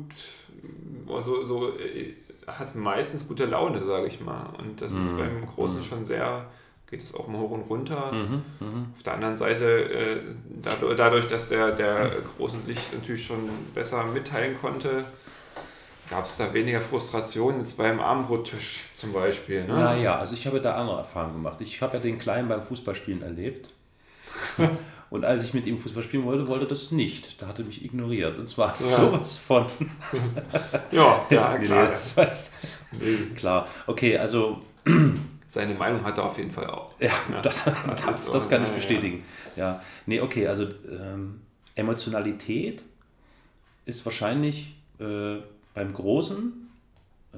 [1.20, 2.14] so, so äh,
[2.48, 4.48] hat meistens gute Laune, sage ich mal.
[4.58, 5.18] Und das ist Mhm.
[5.18, 5.84] beim Großen Mhm.
[5.84, 6.46] schon sehr,
[6.90, 8.12] geht es auch mal hoch und runter.
[8.14, 8.86] Mhm, mhm.
[8.96, 10.18] Auf der anderen Seite, äh,
[10.96, 15.04] dadurch, dass der, der Große sich natürlich schon besser mitteilen konnte,
[16.10, 19.68] gab es da weniger Frustration jetzt beim Abendbrottisch zum Beispiel.
[19.68, 19.74] Ne?
[19.74, 21.60] Naja, also ich habe da andere Erfahrungen gemacht.
[21.60, 23.70] Ich habe ja den Kleinen beim Fußballspielen erlebt.
[25.10, 27.42] Und als ich mit ihm Fußball spielen wollte, wollte er das nicht.
[27.42, 28.38] Da hat er mich ignoriert.
[28.38, 29.66] Und zwar sowas von.
[30.92, 31.90] Ja, ja, klar.
[31.90, 32.54] Das heißt,
[33.36, 33.68] klar.
[33.86, 34.62] Okay, also
[35.48, 36.94] Seine Meinung hat er auf jeden Fall auch.
[37.00, 39.24] Ja, das, das, das so, kann ich ja, bestätigen.
[39.56, 41.42] Ja, nee, okay, also ähm,
[41.74, 42.84] Emotionalität
[43.86, 45.38] ist wahrscheinlich äh,
[45.74, 46.70] beim Großen
[47.34, 47.38] äh,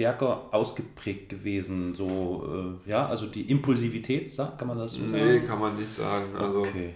[0.00, 1.94] stärker ausgeprägt gewesen.
[1.94, 5.46] So, äh, ja, also die Impulsivität, sagt, kann man das so Nee, sagen?
[5.46, 6.34] kann man nicht sagen.
[6.38, 6.94] Also Okay.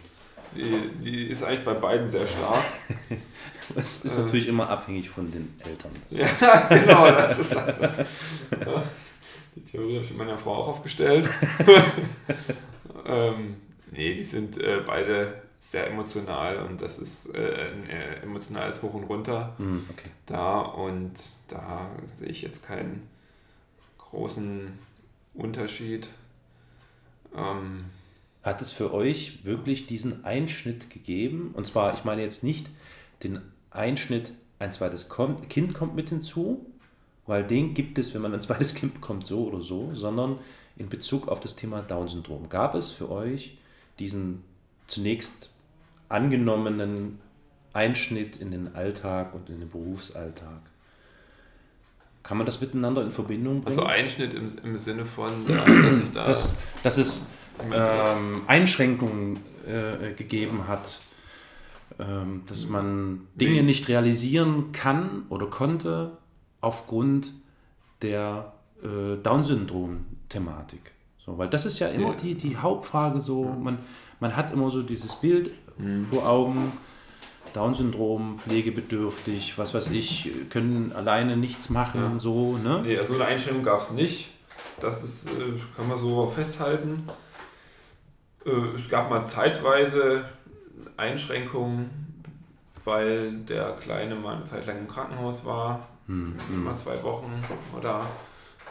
[0.57, 2.65] die, die ist eigentlich bei beiden sehr stark.
[3.77, 5.91] Es ist natürlich immer abhängig von den Eltern.
[6.03, 7.81] Das ja, genau, das ist halt.
[7.81, 8.83] Ja,
[9.57, 11.27] die Theorie habe ich meiner Frau auch aufgestellt.
[13.07, 13.57] ähm,
[13.91, 18.93] nee, die sind äh, beide sehr emotional und das ist äh, ein äh, emotionales Hoch
[18.93, 20.11] und Runter Hm, okay.
[20.27, 21.13] da und
[21.49, 23.09] da sehe ich jetzt keinen
[23.97, 24.79] großen
[25.33, 26.09] Unterschied.
[27.35, 27.87] Ähm,
[28.43, 31.53] Hat es für euch wirklich diesen Einschnitt gegeben?
[31.55, 32.69] Und zwar, ich meine jetzt nicht
[33.23, 36.67] den Einschnitt, ein zweites kommt, Kind kommt mit hinzu,
[37.27, 40.39] weil den gibt es, wenn man ein zweites Kind bekommt, so oder so, sondern
[40.77, 42.51] in Bezug auf das Thema Down-Syndrom.
[42.51, 43.57] Gab es für euch
[43.99, 44.45] diesen
[44.87, 45.54] zunächst
[46.15, 47.19] angenommenen
[47.73, 50.61] Einschnitt in den Alltag und in den Berufsalltag?
[52.23, 53.79] Kann man das miteinander in Verbindung bringen?
[53.79, 56.25] Also Einschnitt im, im Sinne von, dass ich da.
[56.25, 57.27] dass, dass es
[57.69, 58.17] das?
[58.17, 61.01] ähm, Einschränkungen äh, gegeben hat,
[61.99, 66.17] ähm, dass man Dinge nicht realisieren kann oder konnte
[66.61, 67.33] aufgrund
[68.01, 70.93] der äh, Down-Syndrom-Thematik.
[71.25, 73.79] So, weil das ist ja immer die, die Hauptfrage so, man,
[74.21, 76.05] man hat immer so dieses Bild Mhm.
[76.07, 76.73] vor Augen,
[77.53, 82.19] Down-Syndrom, pflegebedürftig, was weiß ich, können alleine nichts machen, Ja.
[82.21, 82.83] so, ne?
[82.85, 84.31] Nee, also eine Einschränkung gab es nicht.
[84.81, 85.31] Das ist, äh,
[85.77, 87.09] kann man so festhalten.
[88.45, 90.25] Äh, Es gab mal zeitweise
[90.97, 91.91] Einschränkungen,
[92.85, 96.35] weil der Kleine mal eine Zeit lang im Krankenhaus war, Hm,
[96.65, 97.33] mal zwei Wochen
[97.75, 98.05] oder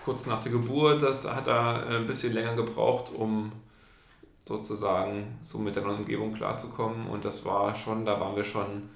[0.05, 1.01] kurz nach der Geburt.
[1.01, 3.51] Das hat er äh, ein bisschen länger gebraucht, um
[4.45, 7.07] sozusagen so mit der neuen Umgebung klarzukommen.
[7.07, 8.89] Und das war schon, da waren wir schon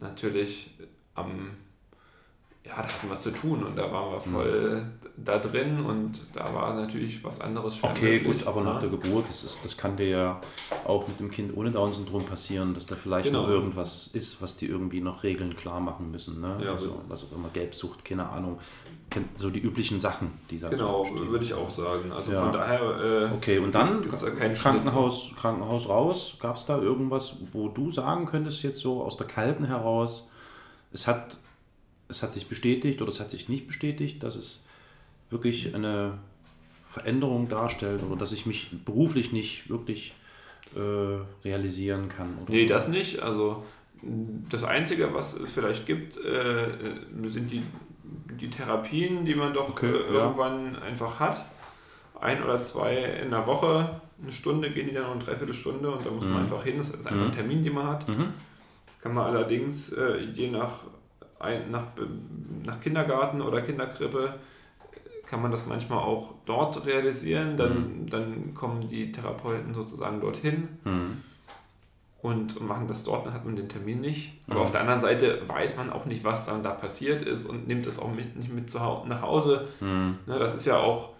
[0.00, 0.76] natürlich
[1.14, 1.56] am,
[2.68, 4.84] ja, da hatten wir zu tun und da waren wir voll
[5.16, 8.88] da drin und da war natürlich was anderes schwer Okay, möglich, gut, aber nach ne?
[8.88, 10.40] der Geburt, das, ist, das kann dir ja
[10.84, 13.42] auch mit dem Kind ohne Down-Syndrom passieren, dass da vielleicht Genau.
[13.42, 16.40] noch irgendwas ist, was die irgendwie noch Regeln klar machen müssen.
[16.40, 16.60] Ne?
[16.62, 17.00] Ja, also, so.
[17.08, 18.58] was auch immer, Gelbsucht, keine Ahnung.
[19.36, 22.12] So die üblichen Sachen, die da Genau, so würde ich auch sagen.
[22.12, 22.42] Also Ja.
[22.44, 22.80] von daher.
[23.30, 26.36] Äh, Okay, und dann da Krankenhaus, Krankenhaus raus.
[26.38, 30.28] Gab es da irgendwas, wo du sagen könntest, jetzt so aus der Kalten heraus,
[30.92, 31.38] es hat,
[32.08, 34.64] es hat sich bestätigt oder es hat sich nicht bestätigt, dass es
[35.30, 36.18] wirklich eine
[36.82, 40.14] Veränderung darstellt oder dass ich mich beruflich nicht wirklich
[40.74, 40.78] äh,
[41.44, 42.38] realisieren kann?
[42.42, 43.20] Oder Nee, das nicht.
[43.20, 43.62] Also
[44.48, 46.68] das Einzige, was es vielleicht gibt, äh,
[47.26, 47.62] sind die,
[48.40, 50.20] die Therapien, die man doch Okay, äh, ja.
[50.24, 51.44] irgendwann einfach hat.
[52.20, 56.04] Ein oder zwei in der Woche, eine Stunde gehen die dann noch eine Dreiviertelstunde und
[56.04, 56.32] da muss Mhm.
[56.32, 56.76] man einfach hin.
[56.78, 58.08] Das ist einfach ein Termin, den man hat.
[58.08, 58.32] Mhm.
[58.86, 60.80] Das kann man allerdings äh, je nach,
[61.40, 61.84] ein, nach,
[62.64, 64.34] nach Kindergarten oder Kinderkrippe
[65.26, 67.56] kann man das manchmal auch dort realisieren.
[67.56, 71.18] Dann, dann kommen die Therapeuten sozusagen dorthin Mhm.
[72.22, 74.32] und, und machen das dort, dann hat man den Termin nicht.
[74.46, 74.62] Aber Mhm.
[74.62, 77.86] auf der anderen Seite weiß man auch nicht, was dann da passiert ist und nimmt
[77.86, 79.68] das auch mit, nicht mit zu nach Hause.
[79.80, 80.18] Mhm.
[80.26, 81.10] Ne, das ist ja auch,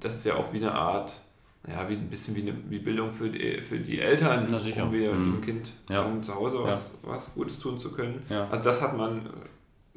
[0.00, 1.20] das ist ja auch wie eine Art,
[1.66, 4.84] ja, wie ein bisschen wie eine wie Bildung für die, für die Eltern, Na sicher.
[4.84, 5.24] um wir Mhm.
[5.32, 6.02] dem Kind Ja.
[6.04, 8.22] dann zu Hause was, was Gutes tun zu können.
[8.30, 8.46] Ja.
[8.50, 9.22] Also das hat man,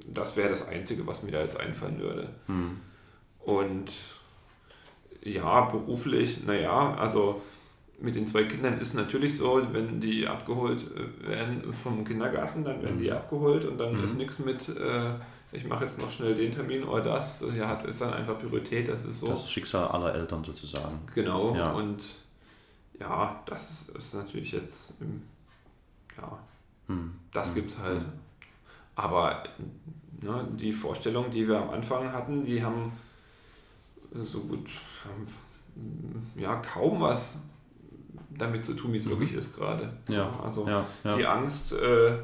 [0.08, 2.30] das wäre das Einzige, was mir da jetzt einfallen würde.
[2.48, 2.78] Mhm.
[3.40, 3.92] Und
[5.24, 7.42] ja, beruflich, naja, also
[8.00, 12.82] mit den zwei Kindern ist natürlich so, wenn die abgeholt äh, werden vom Kindergarten, dann
[12.82, 14.04] werden die abgeholt und dann Mhm.
[14.04, 15.12] ist nichts mit, äh,
[15.52, 17.44] ich mache jetzt noch schnell den Termin oder das.
[17.56, 19.28] Ja, hat, ist dann einfach Priorität, das ist so.
[19.28, 21.00] Das Schicksal aller Eltern sozusagen.
[21.14, 21.56] genau.
[21.56, 21.72] Ja.
[21.72, 22.06] Und
[23.00, 25.24] ja, das ist natürlich jetzt, ähm,
[26.18, 26.38] ja,
[26.88, 27.14] Mhm.
[27.34, 28.06] das gibt's halt.
[28.96, 29.44] Aber
[30.22, 32.92] ne, die Vorstellung, die wir am Anfang hatten, die haben
[34.14, 34.70] so gut
[35.06, 35.26] haben,
[36.36, 37.40] ja kaum was
[38.30, 39.86] damit zu tun, wie es wirklich ist gerade.
[40.08, 40.14] Mhm.
[40.14, 41.18] Ja, Also ja, ja.
[41.18, 42.18] die Angst, äh,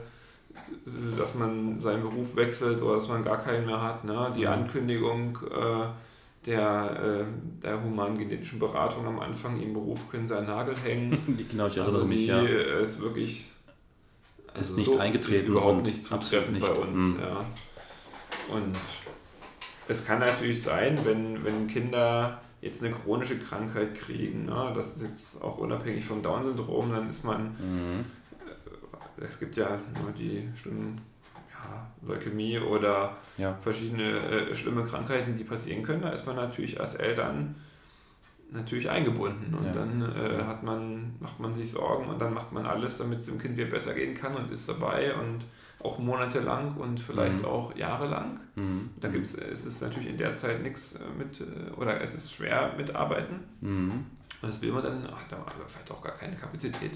[1.18, 4.32] dass man seinen Beruf wechselt oder dass man gar keinen mehr hat, ne?
[4.36, 4.48] die Mhm.
[4.48, 5.88] Ankündigung äh,
[6.46, 7.26] der, äh,
[7.64, 11.46] der humangenetischen Beratung am Anfang, im Beruf können sie einen Nagel hängen.
[11.52, 12.42] Genau, ich erinnere Also mich, die ja.
[12.42, 13.50] ist wirklich
[14.54, 17.16] Ist also nicht so eingetreten ist überhaupt nicht zutreffend bei uns.
[17.16, 17.20] Mhm.
[17.22, 17.46] Ja.
[18.56, 18.78] Und
[19.90, 25.04] es kann natürlich sein, wenn, wenn Kinder jetzt eine chronische Krankheit kriegen, ne, das ist
[25.04, 28.06] jetzt auch unabhängig vom Down-Syndrom, dann ist man, Mhm.
[29.22, 31.00] Es gibt ja nur die schlimmen
[31.52, 33.56] ja, Leukämie oder Ja.
[33.56, 37.56] verschiedene äh, schlimme Krankheiten, die passieren können, da ist man natürlich als Eltern
[38.52, 39.72] natürlich eingebunden und Ja.
[39.74, 43.26] dann äh, hat man, macht man sich Sorgen und dann macht man alles, damit es
[43.26, 45.40] dem Kind wieder besser gehen kann und ist dabei und
[45.84, 47.46] auch monatelang und vielleicht Mhm.
[47.46, 48.40] auch jahrelang.
[48.56, 48.90] Mhm.
[49.02, 52.32] Da gibt's, es ist natürlich in der Zeit nichts äh, mit, äh, oder es ist
[52.32, 53.42] schwer mit Arbeiten.
[53.62, 54.06] Mhm.
[54.42, 56.92] Und das will man dann, ach, da haben wir vielleicht auch gar keine Kapazität.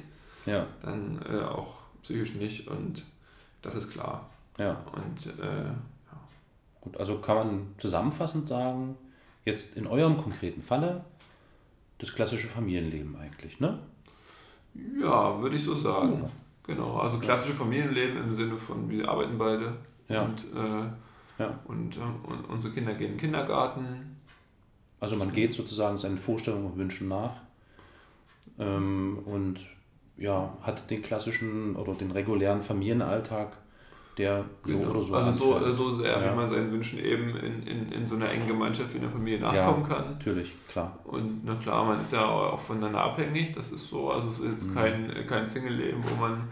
[0.45, 3.03] Ja, Dann äh, auch psychisch nicht und
[3.61, 4.29] das ist klar.
[4.57, 4.77] ja.
[4.93, 5.71] Und äh,
[6.81, 8.97] Gut, also kann man zusammenfassend sagen,
[9.45, 11.05] jetzt in eurem konkreten Falle,
[11.99, 13.77] das klassische Familienleben eigentlich, ne?
[14.99, 16.31] Ja, würde ich so sagen.
[16.63, 19.73] Genau, also klassische Familienleben im Sinne von, wir arbeiten beide
[20.09, 20.23] Ja.
[20.23, 20.87] und, äh,
[21.43, 21.59] Ja.
[21.65, 24.17] und, äh, und unsere Kinder gehen in den Kindergarten.
[24.99, 27.35] Also man geht sozusagen seinen Vorstellungen und Wünschen nach
[28.57, 29.59] ähm, und
[30.17, 33.57] ja, hat den klassischen oder den regulären Familienalltag,
[34.17, 34.89] der so Genau.
[34.91, 35.73] oder so also so, anfällt.
[35.73, 36.31] äh, so sehr, Ja.
[36.31, 39.39] wie man seinen Wünschen eben in, in, in so einer engen Gemeinschaft wie einer Familie
[39.39, 40.11] nachkommen kann.
[40.11, 40.99] Natürlich, klar.
[41.05, 44.11] Und na klar, man ist ja auch voneinander abhängig, das ist so.
[44.11, 44.75] Also es ist jetzt Mhm.
[44.75, 46.43] kein, kein Single-Leben, wo man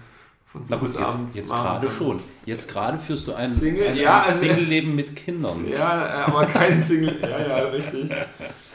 [0.45, 2.19] von früh bis jetzt, abends jetzt gerade schon.
[2.45, 3.87] Jetzt gerade führst du ein, Single?
[3.89, 5.67] ein, Ja, also- Single-Leben mit Kindern.
[5.69, 7.19] Ja, aber kein Single.
[7.21, 8.09] ja, ja, richtig.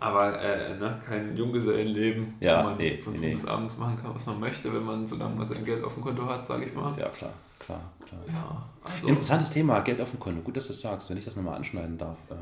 [0.00, 3.32] Aber äh, ne, kein Junggesellenleben, Ja, wo man nee, von früh nee.
[3.32, 6.02] bis abends machen kann, was man möchte, wenn man, solange man sein Geld auf dem
[6.02, 6.92] Konto hat, sage ich mal.
[6.98, 8.20] Ja, klar, klar, klar.
[8.28, 10.40] Ja, also, Interessantes Thema, Geld auf dem Konto.
[10.42, 12.18] Gut, dass du das sagst, wenn ich das nochmal anschneiden darf.
[12.30, 12.34] Äh,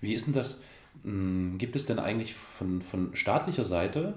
[0.00, 0.62] Wie ist denn das?
[1.02, 4.14] mh, Gibt es denn eigentlich von, von staatlicher Seite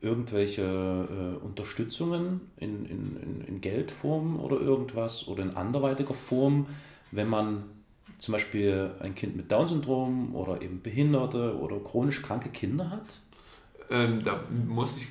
[0.00, 6.66] irgendwelche äh, Unterstützungen in, in, in Geldform oder irgendwas oder in anderweitiger Form,
[7.10, 7.64] wenn man
[8.18, 13.20] zum Beispiel ein Kind mit Down-Syndrom oder eben Behinderte oder chronisch kranke Kinder hat?
[13.90, 15.08] Ähm, da muss ich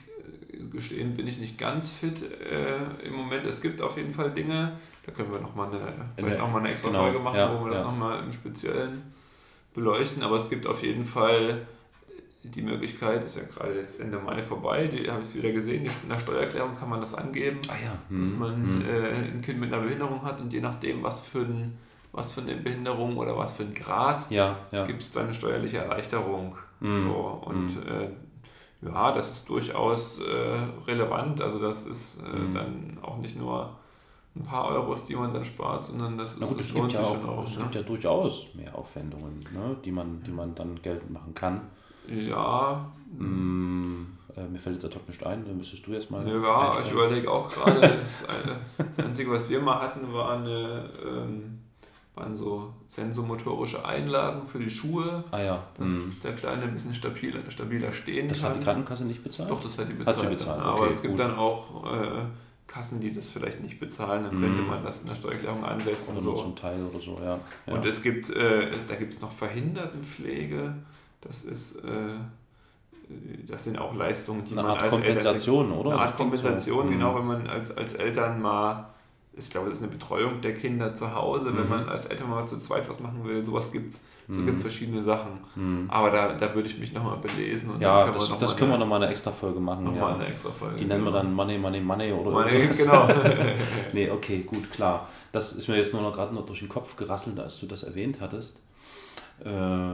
[0.54, 3.46] äh, gestehen, bin ich nicht ganz fit äh, im Moment.
[3.46, 4.74] Es gibt auf jeden Fall Dinge,
[5.06, 7.66] da können wir nochmal eine, vielleicht noch mal eine extra genau, Folge machen, ja, wo
[7.66, 7.86] wir das ja.
[7.86, 9.04] nochmal im Speziellen
[9.74, 10.22] beleuchten.
[10.22, 11.66] Aber es gibt auf jeden Fall
[12.44, 16.10] die Möglichkeit, ist ja gerade jetzt Ende Mai vorbei, die habe ich wieder gesehen, in
[16.10, 17.98] der Steuererklärung kann man das angeben, Ah ja.
[18.10, 18.86] dass hm, man hm.
[18.86, 21.78] äh, ein Kind mit einer Behinderung hat und je nachdem, was für, ein,
[22.18, 24.86] was für eine Behinderung oder was für ein Grad ja, ja.
[24.86, 26.58] gibt es dann eine steuerliche Erleichterung.
[26.80, 27.02] Mhm.
[27.04, 28.10] So, und äh,
[28.86, 31.42] ja, das ist durchaus äh, relevant.
[31.42, 32.54] Also das ist äh, Mhm.
[32.54, 33.70] dann auch nicht nur
[34.36, 36.94] ein paar Euros, die man dann spart, sondern das, Na ist, gut, das es gibt,
[36.94, 37.64] ja schon auch, es ne?
[37.64, 41.62] gibt ja durchaus mehr Aufwendungen, ne, die, man, die man dann geltend machen kann.
[42.08, 44.04] Ja, Mm,
[44.36, 46.28] äh, mir fällt jetzt ad hoc nicht ein, dann müsstest du jetzt mal.
[46.28, 47.80] ja, ich überlege auch gerade,
[48.78, 51.60] das, das Einzige, was wir mal hatten, war eine, ähm,
[52.18, 55.64] waren so sensomotorische Einlagen für die Schuhe, Ah ja.
[55.78, 56.22] dass mm.
[56.24, 58.50] der Kleine ein bisschen stabiler, stabiler stehen Das kann.
[58.52, 59.50] hat die Krankenkasse nicht bezahlt?
[59.50, 60.20] Doch, das hat die Hat bezahlt.
[60.22, 61.20] sie bezahlt, Aber okay, es gibt gut.
[61.20, 62.08] dann auch äh,
[62.68, 64.24] Kassen, die das vielleicht nicht bezahlen.
[64.26, 64.68] Dann könnte Mhm.
[64.68, 66.12] man das in der Steuererklärung ansetzen.
[66.18, 66.44] Oder nur So.
[66.44, 67.40] zum Teil oder so, ja.
[67.68, 67.74] ja.
[67.74, 70.74] Und es gibt, äh, da gibt es noch Verhindertenpflege.
[71.22, 71.90] Das ist, äh,
[73.48, 75.90] das sind auch Leistungen, die Eine man Art als Kompensation, Eltern, oder?
[75.92, 76.42] Eine Das Art klingt so.
[76.42, 76.92] Kompensation, Mhm.
[76.92, 78.90] genau, wenn man als, als Eltern mal,
[79.38, 81.70] ich glaube, das ist eine Betreuung der Kinder zu Hause, wenn Mhm.
[81.70, 84.04] man als Eltern mal zu zweit was machen will, sowas gibt es.
[84.30, 84.46] So Mhm.
[84.46, 85.40] gibt es verschiedene Sachen.
[85.56, 85.90] Mm.
[85.90, 87.72] Aber da, da würde ich mich nochmal belesen.
[87.72, 89.86] Und Ja, das, das können wir nochmal eine extra Folge machen.
[89.86, 90.16] noch mal Ja.
[90.16, 90.76] eine extra Folge.
[90.76, 91.24] Die nennen wir genau.
[91.24, 92.78] dann Money, Money, Money oder Money, irgendwas.
[92.84, 93.08] genau.
[93.94, 95.08] Nee, okay, gut, klar.
[95.32, 97.84] Das ist mir jetzt nur noch gerade noch durch den Kopf gerasselt, als du das
[97.84, 98.62] erwähnt hattest.
[99.46, 99.94] Äh,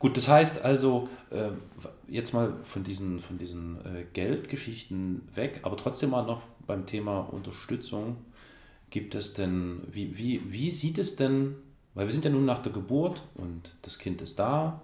[0.00, 1.50] gut, das heißt also, äh,
[2.08, 7.20] jetzt mal von diesen, von diesen äh, Geldgeschichten weg, aber trotzdem mal noch beim Thema
[7.20, 8.16] Unterstützung.
[8.90, 11.56] Gibt es denn, wie, wie, wie sieht es denn,
[11.94, 14.82] weil wir sind ja nun nach der Geburt und das Kind ist da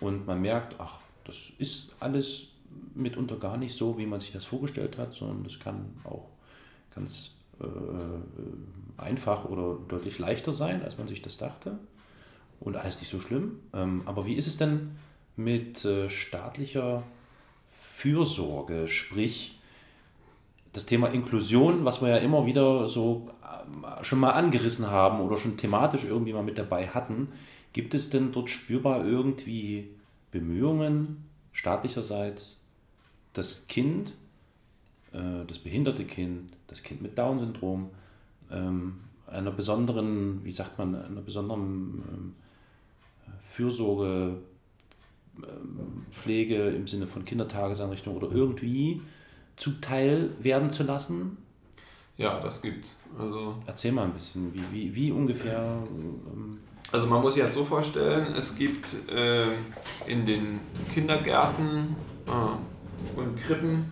[0.00, 2.48] und man merkt, ach, das ist alles
[2.94, 6.28] mitunter gar nicht so, wie man sich das vorgestellt hat, sondern das kann auch
[6.94, 8.20] ganz äh, äh,
[8.96, 11.78] einfach oder deutlich leichter sein, als man sich das dachte.
[12.60, 13.58] Und alles nicht so schlimm.
[13.72, 14.92] Ähm, aber wie ist es denn
[15.36, 17.02] mit äh, staatlicher
[17.68, 18.86] Fürsorge?
[18.88, 19.58] Sprich,
[20.72, 23.28] das Thema Inklusion, was wir ja immer wieder so
[24.02, 27.28] schon mal angerissen haben oder schon thematisch irgendwie mal mit dabei hatten.
[27.72, 29.90] Gibt es denn dort spürbar irgendwie
[30.30, 32.64] Bemühungen staatlicherseits,
[33.32, 34.14] das Kind,
[35.12, 37.90] äh, das behinderte Kind, das Kind mit Down-Syndrom,
[38.50, 42.34] ähm, einer besonderen, wie sagt man, einer besonderen ähm,
[43.40, 44.38] Fürsorge,
[45.36, 49.00] ähm, Pflege im Sinne von Kindertageseinrichtung oder irgendwie
[49.56, 51.38] zuteil werden zu lassen?
[52.16, 53.00] Ja, das gibt's.
[53.18, 55.58] Also, Erzähl mal ein bisschen, wie, wie, wie ungefähr.
[55.58, 56.58] Ähm,
[56.90, 59.46] also man muss sich das so vorstellen, es gibt äh,
[60.06, 60.60] in den
[60.92, 61.96] Kindergärten
[62.26, 63.90] äh, und Krippen,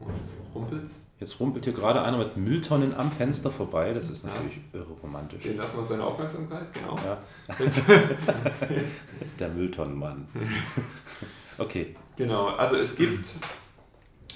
[0.00, 3.92] oh, jetzt rumpelt's, jetzt rumpelt hier gerade einer mit Mülltonnen am Fenster vorbei.
[3.92, 5.42] Das ist natürlich irre romantisch.
[5.42, 6.94] den lassen wir uns seine Aufmerksamkeit, genau.
[7.04, 7.18] Ja,
[9.40, 10.28] der Mülltonnenmann.
[11.58, 11.96] okay.
[12.16, 13.34] genau, also es gibt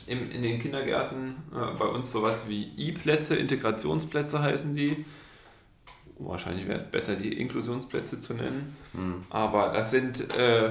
[0.06, 5.04] im, in den Kindergärten äh, bei uns sowas wie I-Plätze, Integrationsplätze heißen die.
[6.18, 8.74] Wahrscheinlich wäre es besser, die Inklusionsplätze zu nennen.
[8.92, 9.22] Hm.
[9.28, 10.70] Aber das sind äh,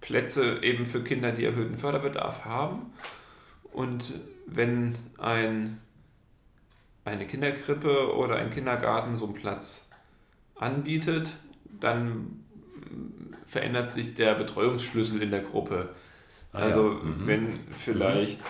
[0.00, 2.92] Plätze eben für Kinder, die erhöhten Förderbedarf haben.
[3.72, 4.14] Und
[4.46, 5.80] wenn ein,
[7.04, 9.90] eine Kinderkrippe oder ein Kindergarten so einen Platz
[10.54, 11.34] anbietet,
[11.80, 12.44] dann
[13.46, 15.90] verändert sich der Betreuungsschlüssel in der Gruppe.
[16.52, 16.94] Ah Also ja.
[16.94, 17.26] Mhm.
[17.26, 18.40] wenn vielleicht,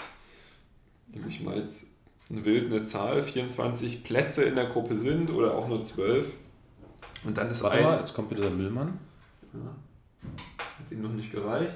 [1.14, 1.86] nehme ich mal jetzt
[2.30, 6.32] eine wild eine Zahl, 24 Plätze in der Gruppe sind oder auch nur 12
[7.24, 7.84] und dann ist Warte ein...
[7.84, 8.98] mal, jetzt kommt wieder der Müllmann.
[9.52, 11.74] Hat ihm noch nicht gereicht.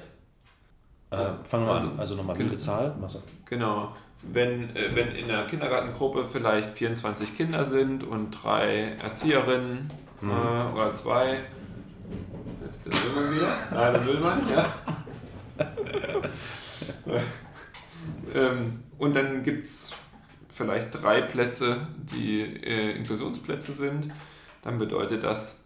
[1.11, 1.99] Äh, Ja, fangen wir also- an.
[1.99, 2.49] Also nochmal genau.
[2.51, 2.95] wilde Zahl.
[2.99, 3.17] Mach's.
[3.45, 3.95] Genau.
[4.21, 9.89] Wenn, äh, wenn in der Kindergartengruppe vielleicht 24 Kinder sind und drei Erzieherinnen
[10.21, 10.29] Mhm.
[10.31, 11.39] äh, oder zwei.
[12.65, 13.47] Jetzt der Müllmann wieder.
[13.71, 14.73] Ah, der Müllmann, ja.
[18.35, 19.91] ähm, und dann gibt es
[20.49, 24.11] vielleicht drei Plätze, die äh, Inklusionsplätze sind,
[24.61, 25.63] dann bedeutet das,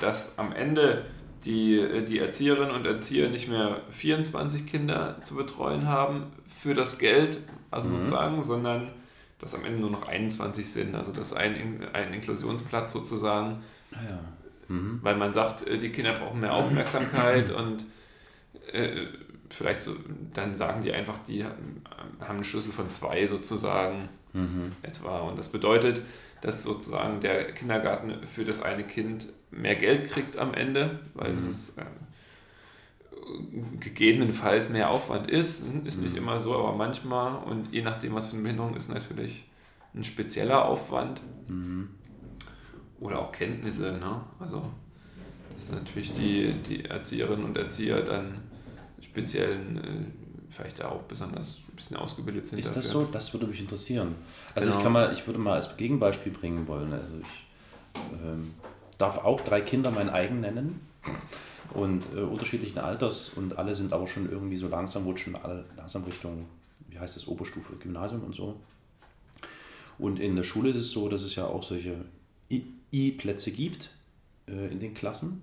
[0.00, 1.06] dass am Ende
[1.44, 6.98] die, äh, die Erzieherinnen und Erzieher nicht mehr 24 Kinder zu betreuen haben für das
[6.98, 7.38] Geld,
[7.70, 8.00] also mhm.
[8.00, 8.90] sozusagen, sondern
[9.38, 10.94] dass am Ende nur noch 21 sind.
[10.94, 14.20] Also dass ein, ein Inklusionsplatz sozusagen, ah ja.
[14.68, 15.00] mhm.
[15.02, 17.84] weil man sagt, äh, die Kinder brauchen mehr Aufmerksamkeit und
[18.72, 19.06] äh,
[19.50, 19.94] vielleicht so,
[20.32, 21.82] dann sagen die einfach, die haben
[22.20, 24.72] einen Schlüssel von zwei sozusagen mhm.
[24.82, 25.20] etwa.
[25.20, 26.02] Und das bedeutet,
[26.40, 31.50] dass sozusagen der Kindergarten für das eine Kind mehr Geld kriegt am Ende, weil mhm.
[31.50, 31.84] es äh,
[33.80, 35.62] gegebenenfalls mehr Aufwand ist.
[35.84, 36.18] Ist nicht mhm.
[36.18, 39.44] immer so, aber manchmal und je nachdem, was für eine Behinderung ist, natürlich
[39.94, 41.20] ein spezieller Aufwand.
[41.48, 41.90] Mhm.
[43.00, 43.98] Oder auch Kenntnisse.
[43.98, 44.20] Ne?
[44.38, 44.70] Also,
[45.52, 48.42] dass natürlich die, die Erzieherinnen und Erzieher dann
[49.04, 52.58] speziellen, äh, vielleicht auch besonders ein bisschen ausgebildet sind.
[52.58, 52.82] Ist dafür.
[52.82, 53.04] das so?
[53.10, 54.14] Das würde mich interessieren.
[54.54, 54.78] Also genau.
[54.78, 56.92] ich kann mal, ich würde mal als Gegenbeispiel bringen wollen.
[56.92, 58.52] Also ich ähm,
[58.98, 60.80] darf auch drei Kinder mein eigen nennen
[61.72, 66.04] und äh, unterschiedlichen Alters und alle sind aber schon irgendwie so langsam, rutschen alle langsam
[66.04, 66.46] Richtung,
[66.88, 68.60] wie heißt das, Oberstufe, Gymnasium und so.
[69.98, 72.04] Und in der Schule ist es so, dass es ja auch solche
[72.92, 73.90] I-Plätze gibt
[74.48, 75.42] äh, in den Klassen.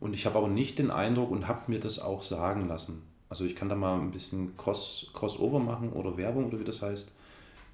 [0.00, 3.02] Und ich habe aber nicht den Eindruck und habe mir das auch sagen lassen.
[3.28, 6.80] Also ich kann da mal ein bisschen Cross, Crossover machen oder Werbung oder wie das
[6.82, 7.14] heißt.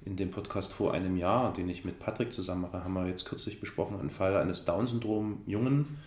[0.05, 3.25] In dem Podcast vor einem Jahr, den ich mit Patrick zusammen mache, haben wir jetzt
[3.25, 5.99] kürzlich besprochen, einen Fall eines Down-Syndrom-Jungen.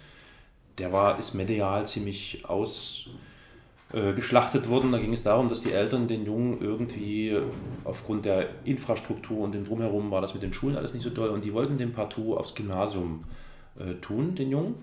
[0.76, 4.92] Der war, ist medial ziemlich ausgeschlachtet äh, worden.
[4.92, 7.36] Da ging es darum, dass die Eltern den Jungen irgendwie
[7.84, 11.30] aufgrund der Infrastruktur und dem Drumherum war das mit den Schulen alles nicht so toll
[11.30, 13.24] und die wollten den partout aufs Gymnasium
[13.80, 14.76] äh, tun, den Jungen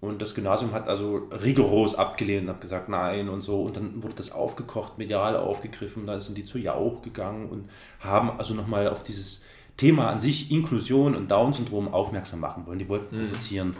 [0.00, 3.62] und das Gymnasium hat also rigoros abgelehnt und hat gesagt, nein und so.
[3.62, 6.06] Und dann wurde das aufgekocht, medial aufgegriffen.
[6.06, 7.68] Dann sind die zu Jauch gegangen und
[8.00, 9.44] haben also nochmal auf dieses
[9.76, 12.78] Thema an sich, Inklusion und Down-Syndrom, aufmerksam machen wollen.
[12.78, 13.24] Die wollten mhm.
[13.26, 13.76] provozieren.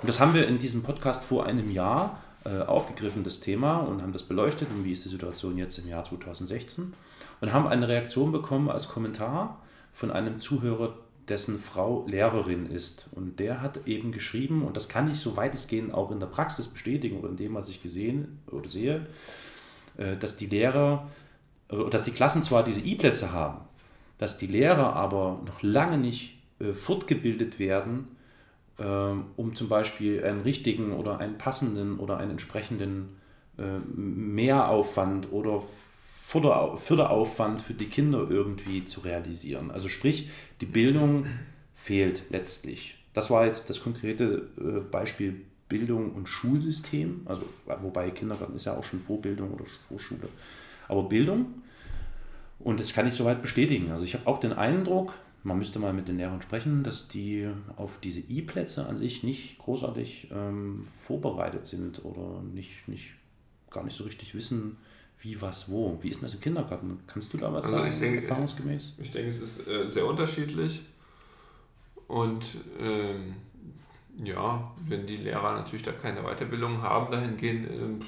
[0.00, 4.00] Und das haben wir in diesem Podcast vor einem Jahr äh, aufgegriffen, das Thema, und
[4.00, 4.68] haben das beleuchtet.
[4.74, 6.94] Und wie ist die Situation jetzt im Jahr 2016?
[7.42, 9.60] Und haben eine Reaktion bekommen als Kommentar
[9.92, 10.94] von einem Zuhörer,
[11.28, 13.08] dessen Frau Lehrerin ist.
[13.12, 16.68] Und der hat eben geschrieben, und das kann ich so weitestgehend auch in der Praxis
[16.68, 19.06] bestätigen oder in dem, was ich gesehen oder sehe,
[19.96, 21.08] äh, dass die Lehrer,
[21.70, 23.60] äh, dass die Klassen zwar diese I-Plätze haben,
[24.18, 28.08] dass die Lehrer aber noch lange nicht äh, fortgebildet werden,
[29.34, 33.16] um zum Beispiel einen richtigen oder einen passenden oder einen entsprechenden
[33.56, 35.64] Mehraufwand oder
[36.28, 39.70] Förderaufwand für die Kinder irgendwie zu realisieren.
[39.70, 40.28] Also sprich,
[40.60, 41.26] die Bildung
[41.74, 42.96] fehlt letztlich.
[43.14, 47.42] Das war jetzt das konkrete äh, Beispiel Bildung und Schulsystem, also
[47.80, 50.28] wobei Kindergarten ist ja auch schon Vorbildung oder Vorschule.
[50.86, 51.62] Aber Bildung,
[52.58, 53.90] und das kann ich soweit bestätigen.
[53.90, 55.14] Also ich habe auch den Eindruck,
[55.44, 59.58] man müsste mal mit den Lehrern sprechen, dass die auf diese I-Plätze an sich nicht
[59.58, 63.12] großartig ähm, vorbereitet sind oder nicht, nicht,
[63.70, 64.76] gar nicht so richtig wissen,
[65.20, 65.98] wie, was, wo?
[66.00, 67.00] Wie ist denn das im Kindergarten?
[67.06, 68.94] Kannst du da was also sagen, ich denke, erfahrungsgemäß?
[68.98, 70.82] Ich denke, es ist äh, sehr unterschiedlich.
[72.06, 73.34] Und ähm,
[74.22, 78.00] ja, wenn die Lehrer natürlich da keine Weiterbildung haben, dahingehend ähm,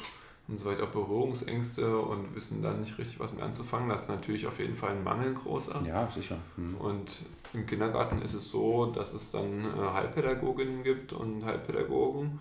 [0.51, 3.89] haben sie vielleicht auch Berührungsängste und wissen dann nicht richtig, was mit anzufangen.
[3.89, 5.83] Das ist natürlich auf jeden Fall ein Mangel großer.
[5.87, 6.39] Ja, sicher.
[6.57, 6.75] Mhm.
[6.77, 12.41] Und im Kindergarten ist es so, dass es dann äh, Heilpädagoginnen gibt und Heilpädagogen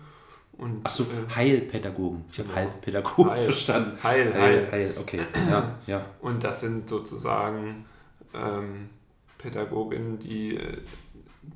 [0.60, 2.24] und, Ach so, äh, Heilpädagogen.
[2.30, 2.60] Ich habe genau.
[2.60, 3.44] Heilpädagogen Heil.
[3.44, 3.98] verstanden.
[4.02, 4.68] Heil, Heil.
[4.70, 5.20] Heil, okay.
[5.50, 6.04] Ja, ja.
[6.20, 7.86] Und das sind sozusagen
[8.34, 8.90] ähm,
[9.38, 10.60] Pädagoginnen, die,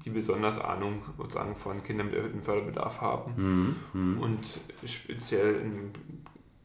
[0.04, 3.76] die besonders Ahnung sozusagen von Kindern mit erhöhtem Förderbedarf haben.
[3.92, 4.22] Mhm, mh.
[4.22, 5.90] Und speziell im,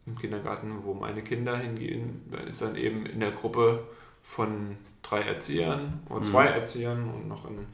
[0.05, 3.83] im Kindergarten, wo meine Kinder hingehen, da ist dann eben in der Gruppe
[4.23, 6.53] von drei Erziehern oder zwei mhm.
[6.53, 7.67] Erziehern und noch ein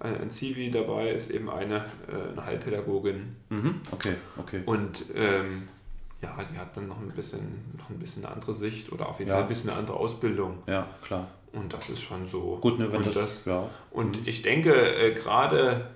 [0.00, 3.36] ein Zivi dabei ist eben eine, äh, eine Heilpädagogin.
[3.50, 3.80] Mhm.
[3.90, 4.62] Okay, okay.
[4.66, 5.68] Und ähm,
[6.20, 9.18] ja, die hat dann noch ein bisschen, noch ein bisschen eine andere Sicht oder auf
[9.18, 9.36] jeden ja.
[9.36, 10.58] Fall ein bisschen eine andere Ausbildung.
[10.66, 11.28] Ja, klar.
[11.52, 12.58] Und das ist schon so.
[12.60, 13.68] Gut, ne, wenn und das, das, ja.
[13.90, 14.28] Und mhm.
[14.28, 15.90] ich denke, äh, gerade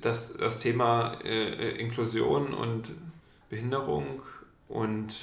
[0.00, 2.90] das, das Thema äh, Inklusion und
[3.48, 4.22] Behinderung
[4.68, 5.14] und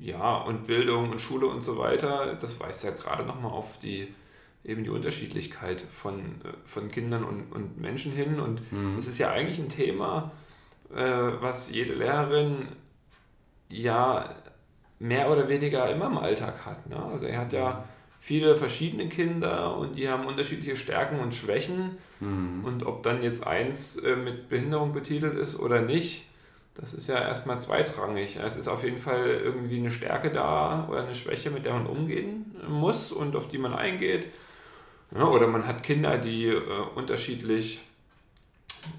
[0.00, 4.14] ja, und Bildung und Schule und so weiter, das weist ja gerade nochmal auf die
[4.64, 8.40] eben die Unterschiedlichkeit von, äh, von Kindern und, und Menschen hin.
[8.40, 8.96] Und mhm.
[8.96, 10.32] das ist ja eigentlich ein Thema,
[10.94, 11.00] äh,
[11.40, 12.68] was jede Lehrerin
[13.68, 14.34] ja
[14.98, 16.88] mehr oder weniger immer im Alltag hat.
[16.88, 16.96] Ne?
[16.96, 17.84] Also er hat ja
[18.20, 21.98] viele verschiedene Kinder und die haben unterschiedliche Stärken und Schwächen.
[22.20, 22.64] Mhm.
[22.64, 26.26] Und ob dann jetzt eins äh, mit Behinderung betitelt ist oder nicht,
[26.74, 28.36] das ist ja erstmal zweitrangig.
[28.36, 31.86] Es ist auf jeden Fall irgendwie eine Stärke da oder eine Schwäche, mit der man
[31.86, 34.26] umgehen muss und auf die man eingeht.
[35.14, 36.60] Ja, oder man hat Kinder, die äh,
[36.94, 37.80] unterschiedlich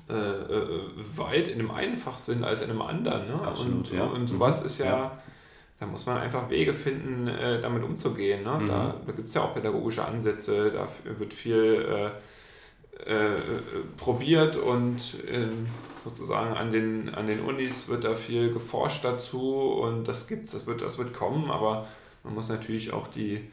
[0.10, 0.80] äh, äh,
[1.18, 3.28] weit in einem einen Fach sind als in einem anderen.
[3.28, 3.34] Ne?
[3.44, 4.06] Absolut, und, ja.
[4.06, 5.18] und sowas Mhm, ist ja, ja.
[5.80, 8.44] da muss man einfach Wege finden, äh, damit umzugehen.
[8.44, 8.60] Ne?
[8.60, 8.68] Mhm.
[8.68, 10.88] Da, da gibt es ja auch pädagogische Ansätze, da
[11.18, 12.12] wird viel äh,
[13.06, 13.36] äh,
[13.98, 15.68] probiert und ähm,
[16.04, 20.66] sozusagen an den, an den Unis wird da viel geforscht dazu und das gibt's, das
[20.68, 21.88] wird, das wird kommen, aber
[22.24, 23.50] man muss natürlich auch die,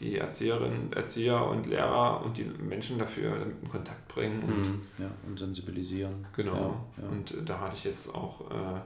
[0.00, 4.82] die Erzieherinnen, Erzieher und Lehrer und die Menschen dafür in Kontakt bringen und Mhm.
[4.98, 6.26] Ja, und sensibilisieren.
[6.34, 6.84] Genau.
[6.96, 7.08] Ja, ja.
[7.10, 8.80] Und äh, da hatte ich jetzt auch, äh,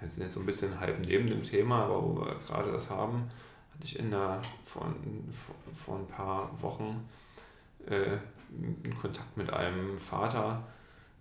[0.00, 3.24] jetzt so ein bisschen halb neben dem Thema, aber wo wir gerade das haben,
[3.74, 4.86] hatte ich in der, vor,
[5.74, 7.06] vor, ein paar Wochen
[7.86, 8.16] äh,
[8.84, 10.62] einen Kontakt mit einem Vater,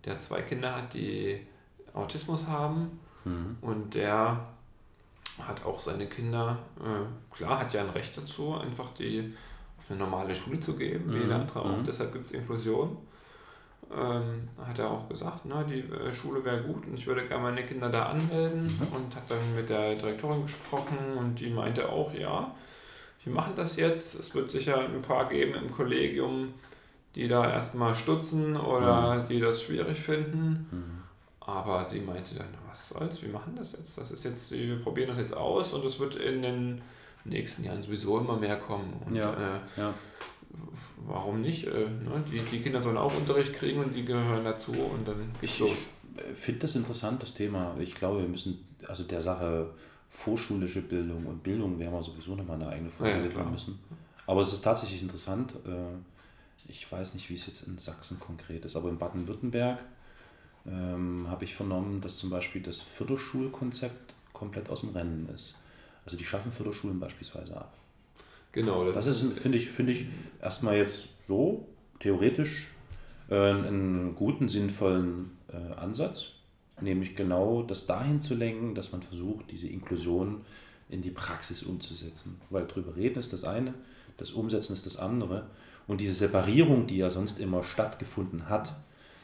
[0.06, 1.46] der zwei Kinder hat, die
[1.94, 3.58] Autismus haben Mhm.
[3.60, 4.48] und der
[5.48, 9.34] hat auch seine Kinder, äh, klar, hat ja ein Recht dazu, einfach die
[9.78, 11.78] auf eine normale Schule zu geben, wie Mhm, jeder andere auch.
[11.78, 11.84] mhm.
[11.86, 12.98] Deshalb gibt es Inklusion.
[13.92, 17.44] Ähm, hat er auch gesagt, na, die äh, Schule wäre gut und ich würde gerne
[17.44, 18.96] meine Kinder da anmelden Mhm.
[18.96, 22.54] und hat dann mit der Direktorin gesprochen und die meinte auch, ja,
[23.24, 24.14] wir machen das jetzt.
[24.20, 26.54] Es wird sicher ein paar geben im Kollegium,
[27.16, 30.68] die da erstmal stutzen oder die das schwierig finden.
[30.72, 31.00] Mhm.
[31.42, 33.98] Aber sie meinte dann, was soll's, wir machen das jetzt.
[33.98, 36.82] Das ist jetzt, wir probieren das jetzt aus und es wird in den
[37.26, 38.94] nächsten Jahren sowieso immer mehr kommen.
[39.06, 39.34] Und Ja.
[39.34, 39.94] äh, Ja.
[41.06, 41.66] warum nicht?
[41.68, 42.24] Äh, ne?
[42.32, 45.60] die, die Kinder sollen auch Unterricht kriegen und die gehören dazu und dann geht's Ich,
[45.60, 45.72] los.
[46.32, 47.76] ich finde das interessant, das Thema.
[47.80, 49.70] Ich glaube, wir müssen, also der Sache
[50.10, 53.52] vorschulische Bildung und Bildung werden wir sowieso nochmal eine eigene Folge Ja, ja, widmen klar.
[53.52, 53.80] müssen.
[54.26, 55.54] Aber es ist tatsächlich interessant.
[55.66, 55.98] äh,
[56.68, 59.80] Ich weiß nicht, wie es jetzt in Sachsen konkret ist, aber in Baden-Württemberg
[60.68, 65.56] ähm, habe ich vernommen, dass zum Beispiel das Förderschulkonzept komplett aus dem Rennen ist.
[66.06, 67.74] Also die schaffen Förderschulen beispielsweise ab.
[68.52, 70.08] Genau, Das ist, finde ich, finde ich
[70.42, 71.68] erstmal jetzt so
[72.00, 72.72] theoretisch
[73.30, 76.30] äh, einen guten, sinnvollen äh, Ansatz,
[76.82, 80.42] nämlich genau das dahin zu lenken, dass man versucht, diese Inklusion
[80.90, 82.42] in die Praxis umzusetzen.
[82.50, 83.76] Weil drüber reden ist das eine,
[84.18, 85.48] das Umsetzen ist das andere.
[85.88, 88.74] Und diese Separierung, die ja sonst immer stattgefunden hat,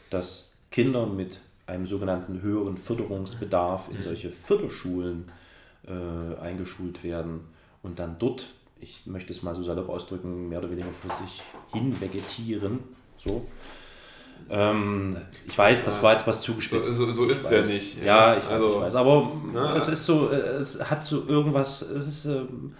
[0.10, 5.26] dass Kinder mit einem sogenannten höheren Förderungsbedarf in solche Förderschulen
[5.88, 7.40] äh, eingeschult werden
[7.82, 8.48] und dann dort,
[8.82, 11.42] ich möchte es mal so salopp ausdrücken, mehr oder weniger vor sich
[11.74, 12.80] hin vegetieren.
[13.18, 13.48] So.
[14.50, 15.16] Ähm,
[15.48, 16.90] ich weiß, das war jetzt was zugespitzt.
[16.94, 18.36] So- so- so ist es ja nicht, ja.
[18.38, 18.96] Ich weiß, Also, ich weiß.
[18.96, 22.76] Aber ne, es ist so, äh, es hat so irgendwas, es ist, ähm,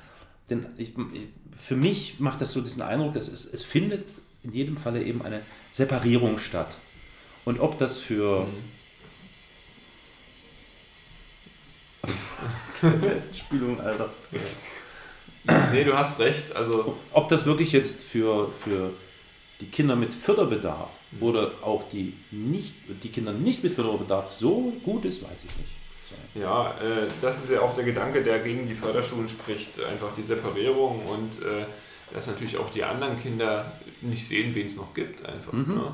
[0.50, 4.06] denn ich, ich, für mich macht das so diesen Eindruck, es, ist, es findet
[4.44, 5.42] in jedem Falle eben eine
[5.72, 6.78] Separierung statt.
[7.46, 8.48] Und ob das für.
[13.34, 14.10] Spülung, Alter.
[15.72, 16.56] nee, du hast recht.
[16.56, 18.92] Also, Ob das wirklich jetzt für, für
[19.62, 20.90] die Kinder mit Förderbedarf
[21.22, 22.74] oder auch die, nicht,
[23.04, 25.72] die Kinder nicht mit Förderbedarf so gut ist, weiß ich nicht.
[26.34, 26.42] So.
[26.42, 29.80] ja, äh, das ist ja auch der Gedanke, der gegen die Förderschulen spricht.
[29.84, 31.66] Einfach die Separierung und äh,
[32.14, 35.26] dass natürlich auch die anderen Kinder nicht sehen, wen es noch gibt.
[35.26, 35.54] Einfach.
[35.54, 35.94] Ne?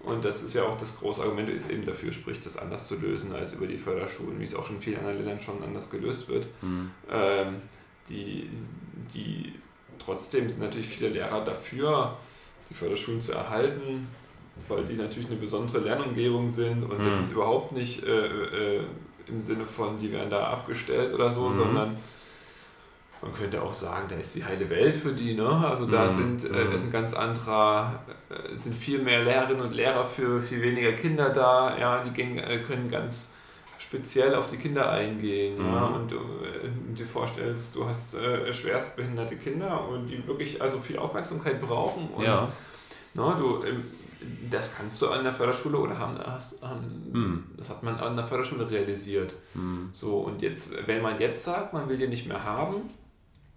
[0.00, 2.96] Und das ist ja auch das große Argument, ist eben dafür spricht, das anders zu
[2.96, 5.90] lösen als über die Förderschulen, wie es auch schon in vielen anderen Ländern schon anders
[5.90, 6.46] gelöst wird.
[7.10, 7.56] Ähm,
[8.08, 8.48] die,
[9.14, 9.52] die,
[9.98, 12.16] trotzdem sind natürlich viele Lehrer dafür,
[12.68, 14.08] die Förderschulen zu erhalten,
[14.68, 18.82] weil die natürlich eine besondere Lernumgebung sind und das ist überhaupt nicht äh, äh,
[19.28, 21.96] im Sinne von, die werden da abgestellt oder so, sondern
[23.22, 25.46] man könnte auch sagen, da ist die heile Welt für die, ne?
[25.48, 26.08] Also da Mhm.
[26.38, 30.60] sind, äh, ist ein ganz anderer, äh, sind viel mehr Lehrerinnen und Lehrer für viel
[30.62, 33.32] weniger Kinder da, ja, die gehen, äh, können ganz
[33.78, 35.94] speziell auf die Kinder eingehen, ja, Mhm.
[35.94, 40.98] und du äh, dir vorstellst, du hast äh, schwerstbehinderte Kinder und die wirklich also viel
[40.98, 42.48] Aufmerksamkeit brauchen und Ja.
[43.14, 43.84] Ne, du, ähm,
[44.50, 47.44] das kannst du an der Förderschule oder haben, hast, haben, Hm.
[47.56, 49.34] das hat man an der Förderschule realisiert.
[49.92, 52.88] So, und jetzt, wenn man jetzt sagt, man will die nicht mehr haben,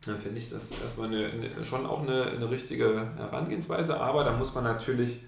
[0.06, 4.32] dann finde ich das erstmal eine, eine, schon auch eine, eine richtige Herangehensweise, aber da
[4.32, 5.20] muss man natürlich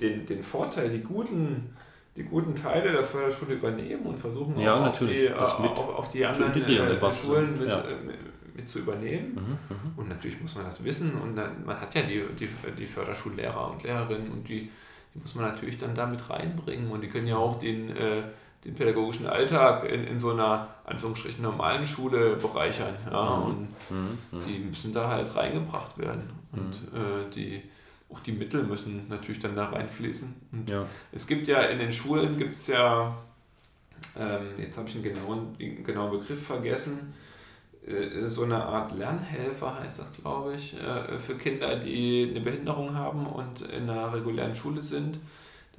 [0.00, 1.74] den, den Vorteil, die guten,
[2.16, 5.58] die guten Teile der Förderschule übernehmen und versuchen Ja, auch auf, die, auf,
[5.98, 7.12] auf die anderen äh.
[7.12, 7.80] Schulen mit, Ja.
[7.80, 7.94] äh,
[8.56, 9.58] mit, zu übernehmen.
[9.96, 12.48] Und natürlich muss man das wissen und dann, man hat ja die, die,
[12.78, 14.70] die Förderschullehrer und Lehrerinnen und die,
[15.14, 18.22] die muss man natürlich dann damit reinbringen und die können ja auch den, äh,
[18.64, 22.94] den pädagogischen Alltag in, in so einer Anführungsstrichen normalen Schule bereichern.
[23.10, 23.68] Ja, und
[24.46, 27.62] die müssen da halt reingebracht werden und äh, die
[28.12, 30.34] auch die Mittel müssen natürlich dann da reinfließen.
[30.52, 30.84] Und Ja.
[31.12, 33.16] es gibt ja in den Schulen gibt es ja
[34.18, 37.12] ähm, jetzt habe ich einen genauen, den genauen Begriff vergessen,
[37.86, 42.94] äh, so eine Art Lernhelfer heißt das, glaube ich, äh, für Kinder, die eine Behinderung
[42.94, 45.18] haben und in einer regulären Schule sind.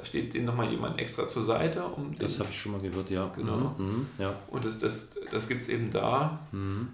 [0.01, 1.83] Da steht denen nochmal jemand extra zur Seite.
[1.85, 3.31] Um das habe ich schon mal gehört, ja.
[3.35, 3.75] Genau.
[3.77, 4.33] Mhm, mhm, ja.
[4.49, 6.39] Und das, das, das gibt es eben da.
[6.51, 6.87] Mhm.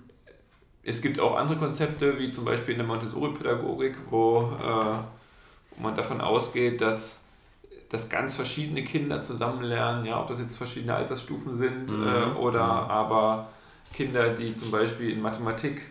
[0.83, 4.97] Es gibt auch andere Konzepte, wie zum Beispiel in der Montessori-Pädagogik, wo, äh,
[5.75, 7.23] wo man davon ausgeht, dass,
[7.87, 12.07] dass ganz verschiedene Kinder zusammen lernen, ja, ob das jetzt verschiedene Altersstufen sind Mhm.
[12.07, 12.89] äh, oder Mhm.
[12.91, 13.47] aber
[13.93, 15.81] Kinder, die zum Beispiel in Mathematik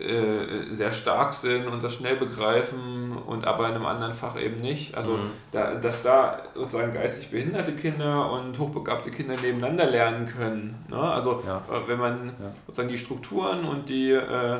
[0.00, 4.60] äh, sehr stark sind und das schnell begreifen und aber in einem anderen Fach eben
[4.60, 4.94] nicht.
[4.96, 5.30] Also Mhm.
[5.52, 10.84] da, dass da sozusagen geistig behinderte Kinder und hochbegabte Kinder nebeneinander lernen können.
[10.88, 10.98] Ne?
[10.98, 11.58] Also Ja.
[11.70, 12.52] äh, wenn man Ja.
[12.66, 14.58] sozusagen die Strukturen und die, äh,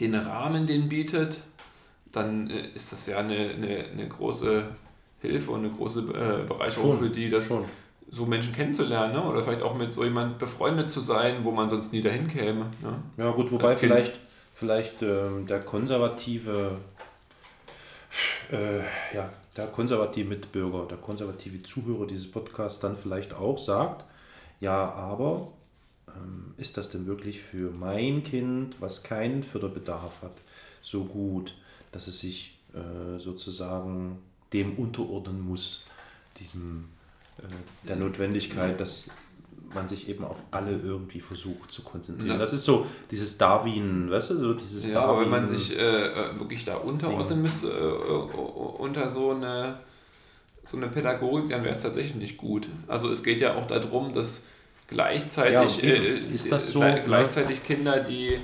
[0.00, 1.40] den Rahmen den bietet,
[2.12, 4.64] dann äh, ist das ja eine, eine, eine große
[5.20, 7.64] Hilfe und eine große Bereicherung Schon, für die, das Schon.
[8.08, 9.22] So Menschen kennenzulernen ne?
[9.22, 12.66] oder vielleicht auch mit so jemand befreundet zu sein, wo man sonst nie dahin käme.
[12.82, 13.02] Ne?
[13.16, 13.92] Ja gut, wobei Als Kind.
[13.92, 14.12] vielleicht,
[14.54, 16.78] vielleicht ähm, der konservative,
[18.50, 18.78] äh,
[19.14, 24.04] ja, der konservative Mitbürger, der konservative Zuhörer dieses Podcasts dann vielleicht auch sagt,
[24.60, 25.48] ja, aber
[26.08, 30.36] ähm, ist das denn wirklich für mein Kind, was keinen Förderbedarf hat,
[30.82, 31.54] so gut,
[31.92, 34.18] dass es sich äh, sozusagen
[34.52, 35.84] dem unterordnen muss,
[36.38, 36.88] diesem
[37.38, 39.08] äh, der Notwendigkeit, dass
[39.74, 42.34] man sich eben auf alle irgendwie versucht zu konzentrieren.
[42.34, 42.38] Ja.
[42.38, 45.76] Das ist so dieses Darwin, weißt du, so dieses Ja, aber wenn man Darwin- sich
[45.76, 48.38] äh, äh, wirklich da unterordnen müsste, äh, äh,
[48.78, 49.80] unter so eine,
[50.66, 52.68] so eine Pädagogik, dann wäre es tatsächlich nicht gut.
[52.86, 54.46] Also es geht ja auch darum, dass
[54.88, 57.02] gleichzeitig, Ja, äh, Ist das so, ne?
[57.04, 58.38] gleichzeitig Kinder, die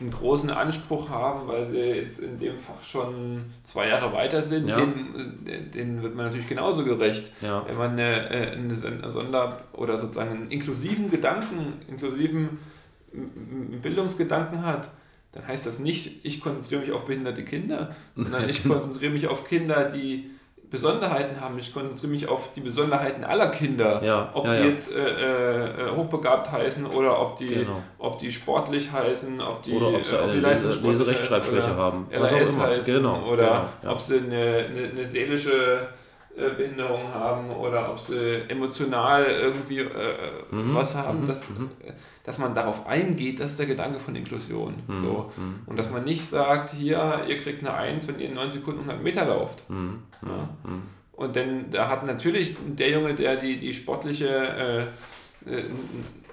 [0.00, 4.68] einen großen Anspruch haben, weil sie jetzt in dem Fach schon zwei Jahre weiter sind,
[4.68, 4.76] Ja.
[4.76, 7.32] denen, äh, denen wird man natürlich genauso gerecht.
[7.40, 7.64] Ja.
[7.66, 12.58] Wenn man eine, äh, eine Son- Sonder- oder sozusagen einen inklusiven Gedanken, inklusiven
[13.82, 14.90] Bildungsgedanken hat,
[15.32, 19.44] dann heißt das nicht, ich konzentriere mich auf behinderte Kinder, sondern ich konzentriere mich auf
[19.44, 20.30] Kinder, die
[20.70, 21.58] Besonderheiten haben.
[21.58, 24.02] Ich konzentriere mich auf die Besonderheiten aller Kinder.
[24.04, 24.66] Ja, Ob ja, die ja.
[24.66, 27.82] jetzt äh, äh, hochbegabt heißen oder ob die, Genau.
[27.98, 32.06] ob die sportlich heißen, ob die, Oder ob sie äh, eine Lese- Leserechtschreibschwäche haben.
[32.16, 32.66] Was auch immer.
[32.66, 35.88] heißen Genau, oder genau, ob sie eine, eine, eine seelische
[36.38, 41.70] äh, Behinderung haben oder ob sie emotional irgendwie äh, Mhm, was haben, mhm, dass, mhm.
[42.24, 44.74] dass man darauf eingeht, das ist der Gedanke von Inklusion.
[44.86, 45.30] Mhm, So.
[45.36, 45.60] mhm.
[45.66, 48.80] Und dass man nicht sagt, hier, ihr kriegt eine 1, wenn ihr in 9 Sekunden
[48.80, 49.68] 100 Meter lauft.
[49.68, 50.02] Mhm.
[50.22, 50.48] Ja.
[51.12, 54.28] Und denn da hat natürlich der Junge, der die, die sportliche,
[55.46, 55.64] äh, äh,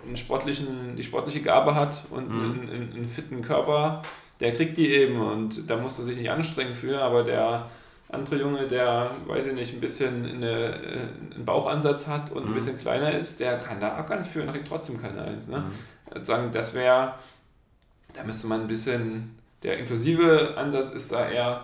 [0.05, 4.03] einen sportlichen, die sportliche Gabe hat und einen, einen, einen fitten Körper,
[4.39, 7.69] der kriegt die eben und da muss er sich nicht anstrengen für, aber der
[8.15, 10.99] andere Junge, der, weiß ich nicht, ein bisschen eine, äh,
[11.35, 12.55] einen Bauchansatz hat und ein Mhm.
[12.55, 15.47] bisschen kleiner ist, der kann da ackern für und kriegt trotzdem keine Eins.
[15.47, 15.63] Ne?
[16.15, 16.23] Mhm.
[16.23, 17.15] Sagen, das wäre,
[18.13, 21.63] da müsste man ein bisschen, der inklusive Ansatz ist da eher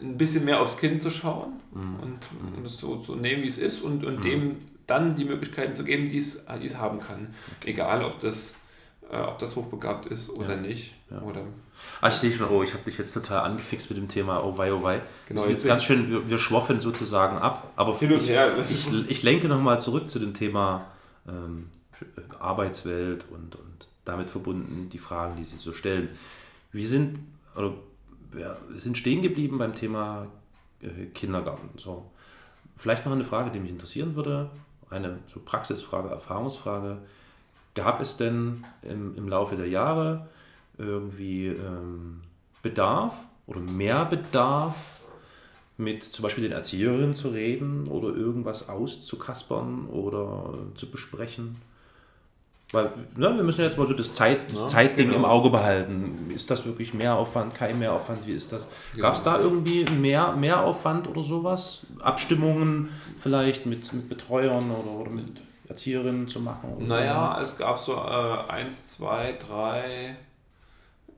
[0.00, 1.96] ein bisschen mehr aufs Kind zu schauen Mhm.
[2.00, 2.18] und,
[2.58, 4.22] und es so zu nehmen, wie es ist und, und Mhm.
[4.22, 4.56] dem
[4.86, 7.34] dann die Möglichkeiten zu geben, die es, die es haben kann.
[7.64, 8.56] Egal, ob das,
[9.10, 10.60] äh, ob das hochbegabt ist oder Ja.
[10.60, 10.94] nicht.
[11.10, 11.20] Ja.
[11.22, 11.42] Oder,
[12.00, 14.56] Ah, ich sehe schon, oh, ich habe dich jetzt total angefixt mit dem Thema Oh
[14.58, 15.02] wei, oh wei.
[15.28, 18.56] Genau, das jetzt ganz schön, wir, wir schwoffen sozusagen ab, aber ich, her.
[18.58, 20.86] ich, ich lenke nochmal zurück zu dem Thema
[21.28, 21.68] ähm,
[22.40, 26.08] Arbeitswelt und, und damit verbunden die Fragen, die Sie so stellen.
[26.72, 27.18] Wir sind,
[27.54, 27.74] oder,
[28.38, 30.26] ja, wir sind stehen geblieben beim Thema
[30.82, 31.70] äh, Kindergarten.
[31.78, 32.10] So.
[32.76, 34.50] Vielleicht noch eine Frage, die mich interessieren würde,
[34.90, 36.98] eine so Praxisfrage, Erfahrungsfrage.
[37.76, 40.26] Gab es denn im, im Laufe der Jahre
[40.78, 42.22] irgendwie ähm,
[42.62, 43.14] Bedarf
[43.46, 44.74] oder mehr Bedarf,
[45.78, 51.56] mit zum Beispiel den Erzieherinnen zu reden oder irgendwas auszukaspern oder zu besprechen?
[52.72, 55.18] Weil ne, wir müssen jetzt mal so das, Zeit, das Ja, Zeitding genau.
[55.18, 56.30] im Auge behalten.
[56.34, 58.26] Ist das wirklich Mehraufwand, kein Mehraufwand?
[58.26, 58.66] Wie ist das?
[58.96, 61.82] Gab es da irgendwie mehr Mehraufwand oder sowas?
[62.00, 62.88] Abstimmungen
[63.20, 65.26] vielleicht mit, mit Betreuern oder, oder mit
[65.68, 66.74] Erzieherinnen zu machen?
[66.74, 70.16] Oder naja, es gab so äh, eins, zwei, drei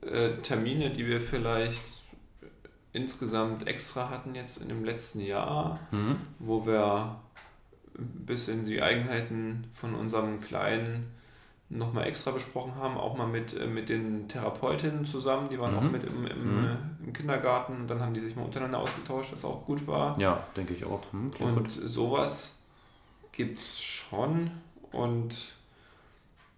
[0.01, 2.03] äh, Termine, die wir vielleicht
[2.93, 5.79] insgesamt extra hatten jetzt in dem letzten Jahr.
[5.91, 6.17] Mhm.
[6.39, 7.15] wo wir
[7.97, 11.11] ein bisschen die Eigenheiten von unserem Kleinen
[11.71, 15.77] nochmal extra besprochen haben, auch mal mit, äh, mit den Therapeutinnen zusammen, die waren Mhm.
[15.77, 16.65] auch mit im, im, Mhm.
[16.65, 20.17] äh, im Kindergarten dann haben die sich mal untereinander ausgetauscht, was auch gut war.
[20.19, 21.01] Ja, denke ich auch.
[21.11, 21.69] Hm, und gut.
[21.71, 22.58] sowas
[23.39, 24.51] gibt es schon
[24.91, 25.33] und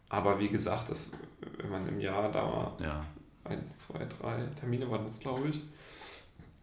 [0.09, 1.11] aber wie gesagt, das,
[1.59, 3.05] wenn man im Jahr da Ja.
[3.43, 5.61] eins, zwei, drei Termine waren das, glaube ich.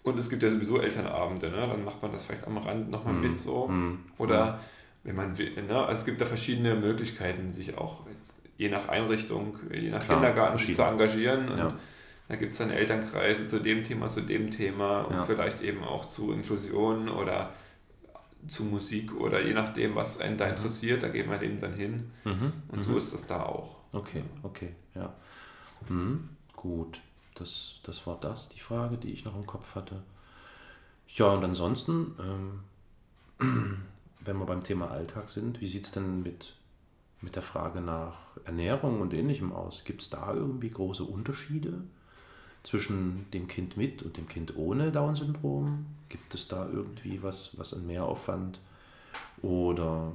[0.02, 1.66] Und es gibt ja sowieso Elternabende, ne?
[1.68, 3.20] dann macht man das vielleicht am Rand nochmal Mhm.
[3.22, 3.68] mit so.
[3.68, 4.00] Mhm.
[4.18, 4.58] Oder
[5.04, 5.76] wenn man will, ne?
[5.78, 10.18] also es gibt da verschiedene Möglichkeiten, sich auch jetzt, je nach Einrichtung, je nach Klar,
[10.18, 11.56] Kindergarten zu engagieren.
[11.56, 11.74] Ja.
[12.28, 15.24] Da gibt es dann Elternkreise zu dem Thema, zu dem Thema und Ja.
[15.24, 17.50] vielleicht eben auch zu Inklusion oder
[18.46, 22.10] zu Musik oder je nachdem, was einen da interessiert, da geht man eben dann hin.
[22.24, 22.52] Mhm.
[22.68, 23.76] Und so ist es da auch.
[23.92, 25.14] Okay, okay, ja.
[25.88, 27.00] Mhm, gut,
[27.34, 30.02] das, das war das, die Frage, die ich noch im Kopf hatte.
[31.08, 32.60] Ja, und ansonsten, ähm,
[34.20, 36.54] wenn wir beim Thema Alltag sind, wie sieht es denn mit,
[37.20, 39.84] mit der Frage nach Ernährung und ähnlichem aus?
[39.84, 41.82] Gibt es da irgendwie große Unterschiede
[42.68, 45.86] zwischen dem Kind mit und dem Kind ohne Down-Syndrom?
[46.10, 48.60] Gibt es da irgendwie was, was ein Mehraufwand
[49.40, 50.12] oder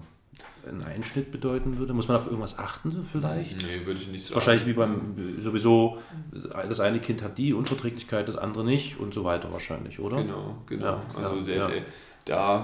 [0.67, 1.93] einen Einschnitt bedeuten würde?
[1.93, 3.57] Muss man auf irgendwas achten vielleicht?
[3.57, 4.35] Nee, würde ich nicht sagen.
[4.35, 5.97] Wahrscheinlich wie beim sowieso,
[6.31, 10.17] das eine Kind hat die Unverträglichkeit, das andere nicht und so weiter wahrscheinlich, oder?
[10.17, 10.85] Genau, genau.
[10.85, 11.83] Ja, also ja, der, ja.
[12.25, 12.63] da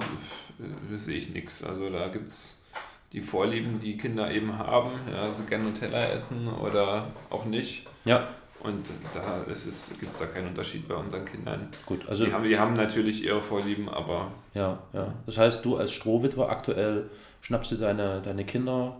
[0.60, 1.64] äh, sehe ich nichts.
[1.64, 2.64] Also da gibt es
[3.12, 4.92] die Vorlieben, die Kinder eben haben.
[5.12, 7.88] Ja, also gerne Nutella essen oder auch nicht.
[8.06, 8.28] Ja,
[8.62, 9.56] Und da gibt
[10.12, 11.70] es da keinen Unterschied bei unseren Kindern.
[11.86, 12.02] gut.
[12.10, 15.14] Also die, haben, die haben natürlich ihre Vorlieben, aber ja, ja.
[15.26, 17.10] Das heißt, du als Strohwitwer aktuell
[17.42, 18.98] schnappst du deine, deine Kinder,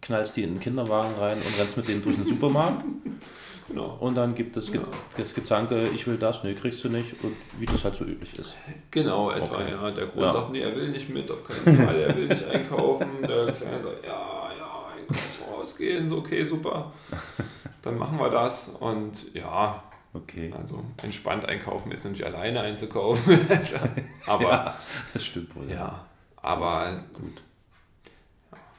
[0.00, 2.84] knallst die in den Kinderwagen rein und rennst mit denen durch den Supermarkt
[3.68, 3.96] genau.
[3.98, 4.80] und dann gibt es Ge
[5.16, 8.38] das Gezanke, ich will das, nee, kriegst du nicht und wie das halt so üblich
[8.38, 8.54] ist.
[8.92, 9.70] Genau, etwa, Okay.
[9.72, 9.90] ja.
[9.90, 10.32] Der Große Ja.
[10.32, 13.08] sagt, nee, er will nicht mit, auf keinen Fall, er will nicht einkaufen.
[13.22, 14.10] Der Kleine sagt, ja,
[14.56, 16.92] ja, einkaufen, rausgehen, so, okay, super.
[17.82, 19.82] Dann machen wir das und ja,
[20.14, 23.36] Okay, also entspannt einkaufen ist natürlich alleine einzukaufen.
[24.26, 24.78] aber ja.
[25.12, 25.68] das stimmt wohl.
[26.36, 27.42] aber gut.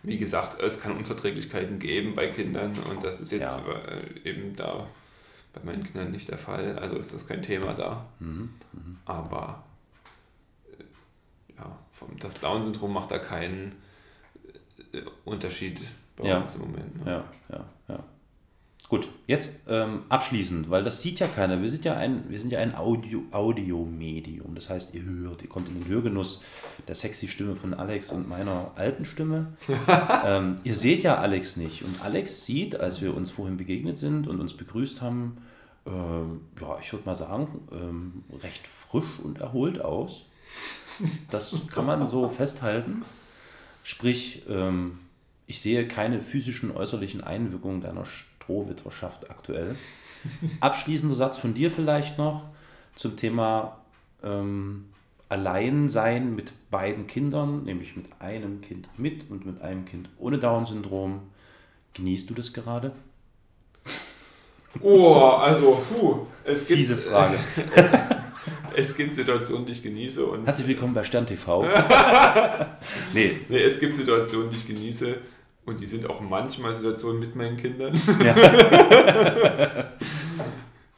[0.02, 4.88] Wie gesagt, es kann Unverträglichkeiten geben bei Kindern und das ist jetzt äh, eben da
[5.52, 6.80] bei meinen Kindern nicht der Fall.
[6.80, 8.06] Also ist das kein Thema da.
[8.20, 8.54] Mhm.
[9.04, 9.64] Aber
[10.80, 10.84] äh,
[11.58, 13.76] ja, vom, das Down-Syndrom macht da keinen
[14.94, 15.82] äh, Unterschied
[16.18, 16.40] bei Ja.
[16.40, 17.06] uns im Moment.
[17.06, 17.12] Ne?
[17.12, 18.04] Ja, ja, ja.
[18.88, 21.60] Gut, jetzt ähm, abschließend, weil das sieht ja keiner.
[21.60, 24.54] Wir sind ja ein, wir sind ja ein Audio, Audiomedium.
[24.54, 26.42] Das heißt, ihr hört, ihr kommt in den Hörgenuss
[26.88, 29.54] der sexy Stimme von Alex und meiner alten Stimme.
[30.26, 31.84] ähm, ihr seht ja Alex nicht.
[31.84, 35.38] Und Alex sieht, als wir uns vorhin begegnet sind und uns begrüßt haben,
[35.88, 40.26] ähm, ja, ich würde mal sagen, ähm, recht frisch und erholt aus.
[41.32, 43.04] Das kann man so festhalten.
[43.84, 45.00] Sprich, ähm,
[45.48, 49.76] ich sehe keine physischen äußerlichen Einwirkungen deiner Strohwitwerschaft aktuell.
[50.60, 52.46] Abschließender Satz von dir vielleicht noch
[52.96, 53.78] zum Thema
[54.24, 54.86] ähm,
[55.30, 61.22] Alleinsein mit beiden Kindern, nämlich mit einem Kind mit und mit einem Kind ohne Down-Syndrom.
[61.94, 62.92] Genießt du das gerade?
[64.82, 67.38] Oh, also, puh, es gibt, Diese Frage.
[68.76, 71.64] es gibt Situationen, die ich genieße und Herzlich willkommen bei Stern TV.
[73.14, 75.18] nee, nee, es gibt Situationen, die ich genieße
[75.66, 77.94] und die sind auch manchmal Situationen mit meinen Kindern.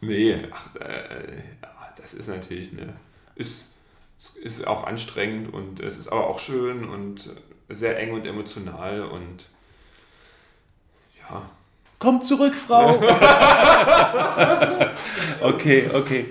[0.02, 2.94] nee, ach, äh, ja, das ist natürlich eine,
[3.36, 3.72] ist,
[4.42, 7.32] ist auch anstrengend und es ist aber auch schön und
[7.70, 9.50] sehr eng und emotional und
[11.20, 11.50] ja,
[12.00, 13.00] Kommt zurück, Frau!
[15.42, 16.26] okay, okay.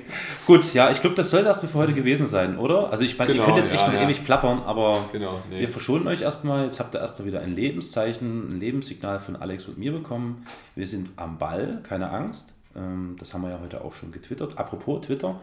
[0.46, 2.90] Gut, ja, ich glaube, das soll es erstmal für heute gewesen sein, oder?
[2.90, 4.04] Also ich meine, ich Genau, könnte jetzt echt ja, noch ja.
[4.04, 5.40] ewig plappern, aber genau.
[5.50, 5.58] Nee.
[5.60, 6.64] wir verschonen euch erstmal.
[6.66, 10.46] Jetzt habt ihr erstmal wieder ein Lebenszeichen, ein Lebenssignal von Alex und mir bekommen.
[10.76, 12.52] Wir sind am Ball, keine Angst.
[12.76, 14.58] Ähm, Das haben wir ja heute auch schon getwittert.
[14.58, 15.40] Apropos Twitter.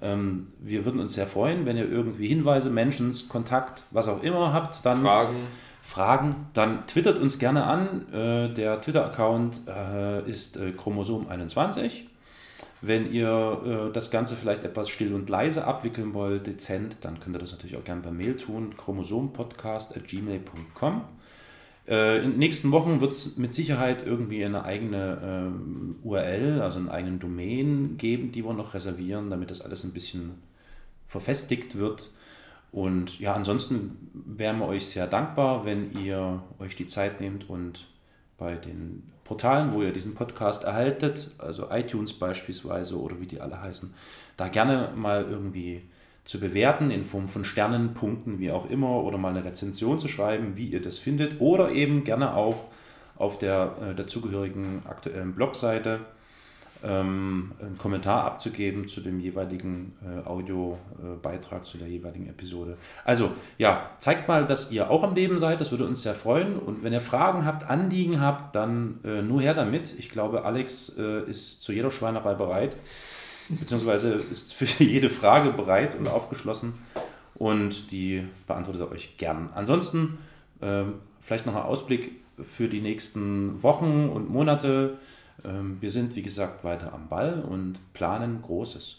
[0.00, 4.54] ähm, Wir würden uns sehr freuen, wenn ihr irgendwie Hinweise, Mentions, Kontakt, was auch immer
[4.54, 5.36] habt, dann Fragen.
[5.86, 8.12] Fragen, dann twittert uns gerne an.
[8.12, 12.00] Äh, der Twitter-Account äh, ist äh, Chromosom21.
[12.82, 17.36] Wenn ihr äh, das Ganze vielleicht etwas still und leise abwickeln wollt, dezent, dann könnt
[17.36, 18.76] ihr das natürlich auch gerne per Mail tun.
[18.76, 21.02] chromosompodcast.gmail.com.
[21.86, 26.78] Äh, in den nächsten Wochen wird es mit Sicherheit irgendwie eine eigene ähm, URL, also
[26.78, 30.42] einen eigenen Domain geben, die wir noch reservieren, damit das alles ein bisschen
[31.06, 32.10] verfestigt wird.
[32.76, 37.86] Und ja, ansonsten wären wir euch sehr dankbar, wenn ihr euch die Zeit nehmt und
[38.36, 43.62] bei den Portalen, wo ihr diesen Podcast erhaltet, also iTunes beispielsweise oder wie die alle
[43.62, 43.94] heißen,
[44.36, 45.88] da gerne mal irgendwie
[46.26, 50.06] zu bewerten in Form von Sternen, Punkten, wie auch immer, oder mal eine Rezension zu
[50.06, 52.66] schreiben, wie ihr das findet, oder eben gerne auch
[53.16, 56.00] auf der äh, dazugehörigen aktuellen Blogseite
[56.86, 62.76] ähm, einen Kommentar abzugeben zu dem jeweiligen äh, Audiobeitrag, zu der jeweiligen Episode.
[63.04, 66.58] Also ja, zeigt mal, dass ihr auch am Leben seid, das würde uns sehr freuen.
[66.58, 69.94] Und wenn ihr Fragen habt, Anliegen habt, dann äh, nur her damit.
[69.98, 72.76] Ich glaube, Alex äh, ist zu jeder Schweinerei bereit,
[73.48, 76.74] beziehungsweise ist für jede Frage bereit und aufgeschlossen
[77.34, 79.50] und die beantwortet er euch gern.
[79.54, 80.18] Ansonsten
[80.62, 84.98] Ähm, vielleicht noch ein Ausblick für die nächsten Wochen und Monate.
[85.44, 88.98] Ähm, wir sind, wie gesagt, weiter am Ball und planen Großes.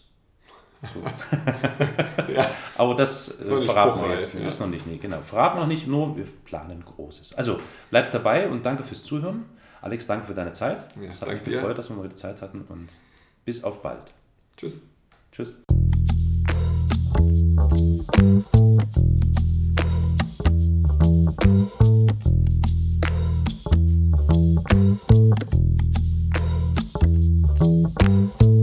[0.93, 1.01] So.
[2.33, 2.45] Ja.
[2.75, 4.47] Aber das äh, So verraten wir spruchreif, jetzt ja.
[4.47, 4.85] ist noch nicht.
[4.85, 5.21] Nee, genau.
[5.21, 7.35] Verraten wir noch nicht, nur wir planen Großes.
[7.35, 7.57] Also
[7.89, 9.45] bleibt dabei und danke fürs Zuhören.
[9.81, 10.87] Alex, danke für deine Zeit.
[11.01, 11.53] Ja, es hat mich dir.
[11.55, 12.89] gefreut, dass wir mal wieder Zeit hatten und
[13.45, 14.13] bis auf bald.
[14.57, 14.81] Tschüss.
[15.31, 15.55] Tschüss.
[25.07, 26.06] The
[27.59, 28.56] thank you